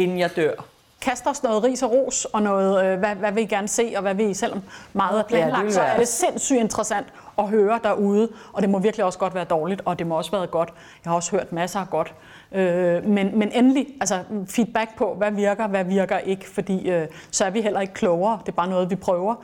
inden 0.00 0.18
jeg 0.18 0.36
dør. 0.36 0.52
Kast 1.00 1.26
os 1.26 1.42
noget 1.42 1.64
ris 1.64 1.82
og 1.82 1.90
ros, 1.90 2.24
og 2.24 2.42
noget, 2.42 2.84
øh, 2.84 2.98
hvad, 2.98 3.14
hvad 3.14 3.32
vil 3.32 3.42
I 3.42 3.46
gerne 3.46 3.68
se, 3.68 3.92
og 3.96 4.02
hvad 4.02 4.14
vil 4.14 4.30
I 4.30 4.34
selvom 4.34 4.62
meget 4.92 5.18
er 5.18 5.24
planlagt, 5.24 5.62
ja, 5.62 5.66
det 5.66 5.74
så 5.74 5.80
er 5.80 5.98
det 5.98 6.08
sindssygt 6.08 6.60
interessant 6.60 7.06
at 7.38 7.48
høre 7.48 7.80
derude, 7.84 8.28
og 8.52 8.62
det 8.62 8.70
må 8.70 8.78
virkelig 8.78 9.04
også 9.04 9.18
godt 9.18 9.34
være 9.34 9.44
dårligt, 9.44 9.82
og 9.84 9.98
det 9.98 10.06
må 10.06 10.16
også 10.16 10.30
være 10.30 10.46
godt. 10.46 10.68
Jeg 11.04 11.10
har 11.10 11.16
også 11.16 11.30
hørt 11.30 11.52
masser 11.52 11.80
af 11.80 11.90
godt. 11.90 12.14
Øh, 12.52 13.04
men, 13.04 13.38
men 13.38 13.52
endelig, 13.52 13.86
altså 14.00 14.18
feedback 14.46 14.96
på, 14.96 15.14
hvad 15.14 15.30
virker, 15.30 15.66
hvad 15.66 15.84
virker 15.84 16.18
ikke, 16.18 16.50
fordi 16.50 16.90
øh, 16.90 17.06
så 17.30 17.44
er 17.44 17.50
vi 17.50 17.60
heller 17.60 17.80
ikke 17.80 17.94
klogere, 17.94 18.38
det 18.40 18.48
er 18.48 18.56
bare 18.56 18.68
noget, 18.68 18.90
vi 18.90 18.96
prøver. 18.96 19.34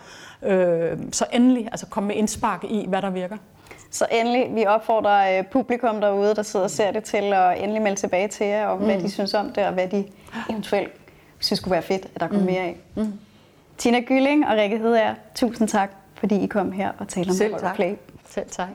Øh, 0.42 0.99
så 1.12 1.27
endelig, 1.33 1.69
altså 1.73 1.87
kom 1.87 2.03
med 2.03 2.14
indspark 2.14 2.64
i, 2.64 2.87
hvad 2.88 3.03
der 3.03 3.11
virker. 3.11 3.37
Så 3.97 4.07
endelig, 4.11 4.55
vi 4.55 4.67
opfordrer 4.67 5.39
øh, 5.39 5.45
publikum 5.47 6.01
derude, 6.01 6.35
der 6.35 6.43
sidder 6.43 6.65
og 6.65 6.71
ser 6.71 6.91
det 6.91 7.05
til, 7.05 7.33
at 7.33 7.63
endelig 7.63 7.83
melde 7.83 7.97
tilbage 7.97 8.29
til 8.29 8.47
jer 8.47 8.67
om, 8.67 8.79
mm. 8.79 8.85
hvad 8.85 9.01
de 9.01 9.11
synes 9.11 9.35
om 9.35 9.53
det, 9.53 9.67
og 9.67 9.73
hvad 9.73 9.89
de 9.89 10.05
eventuelt 10.51 10.93
synes 11.39 11.61
kunne 11.61 11.73
være 11.73 11.83
fedt, 11.83 12.07
at 12.15 12.21
der 12.21 12.29
kom 12.29 12.39
mm. 12.39 12.45
mere 12.45 12.61
af. 12.61 12.77
Mm. 12.95 13.13
Tina 13.79 14.01
Gylling 14.01 14.47
og 14.47 14.57
Rikke 14.57 14.79
Hedager, 14.79 15.15
tusind 15.35 15.69
tak, 15.69 15.91
fordi 16.15 16.45
I 16.45 16.47
kom 16.47 16.73
her 16.73 16.93
og 16.99 17.09
talte 17.09 17.31
om 17.31 17.37
Selv 17.37 17.55
tak. 17.55 17.75
Play. 17.75 17.95
Selv 18.29 18.47
tak. 18.51 18.69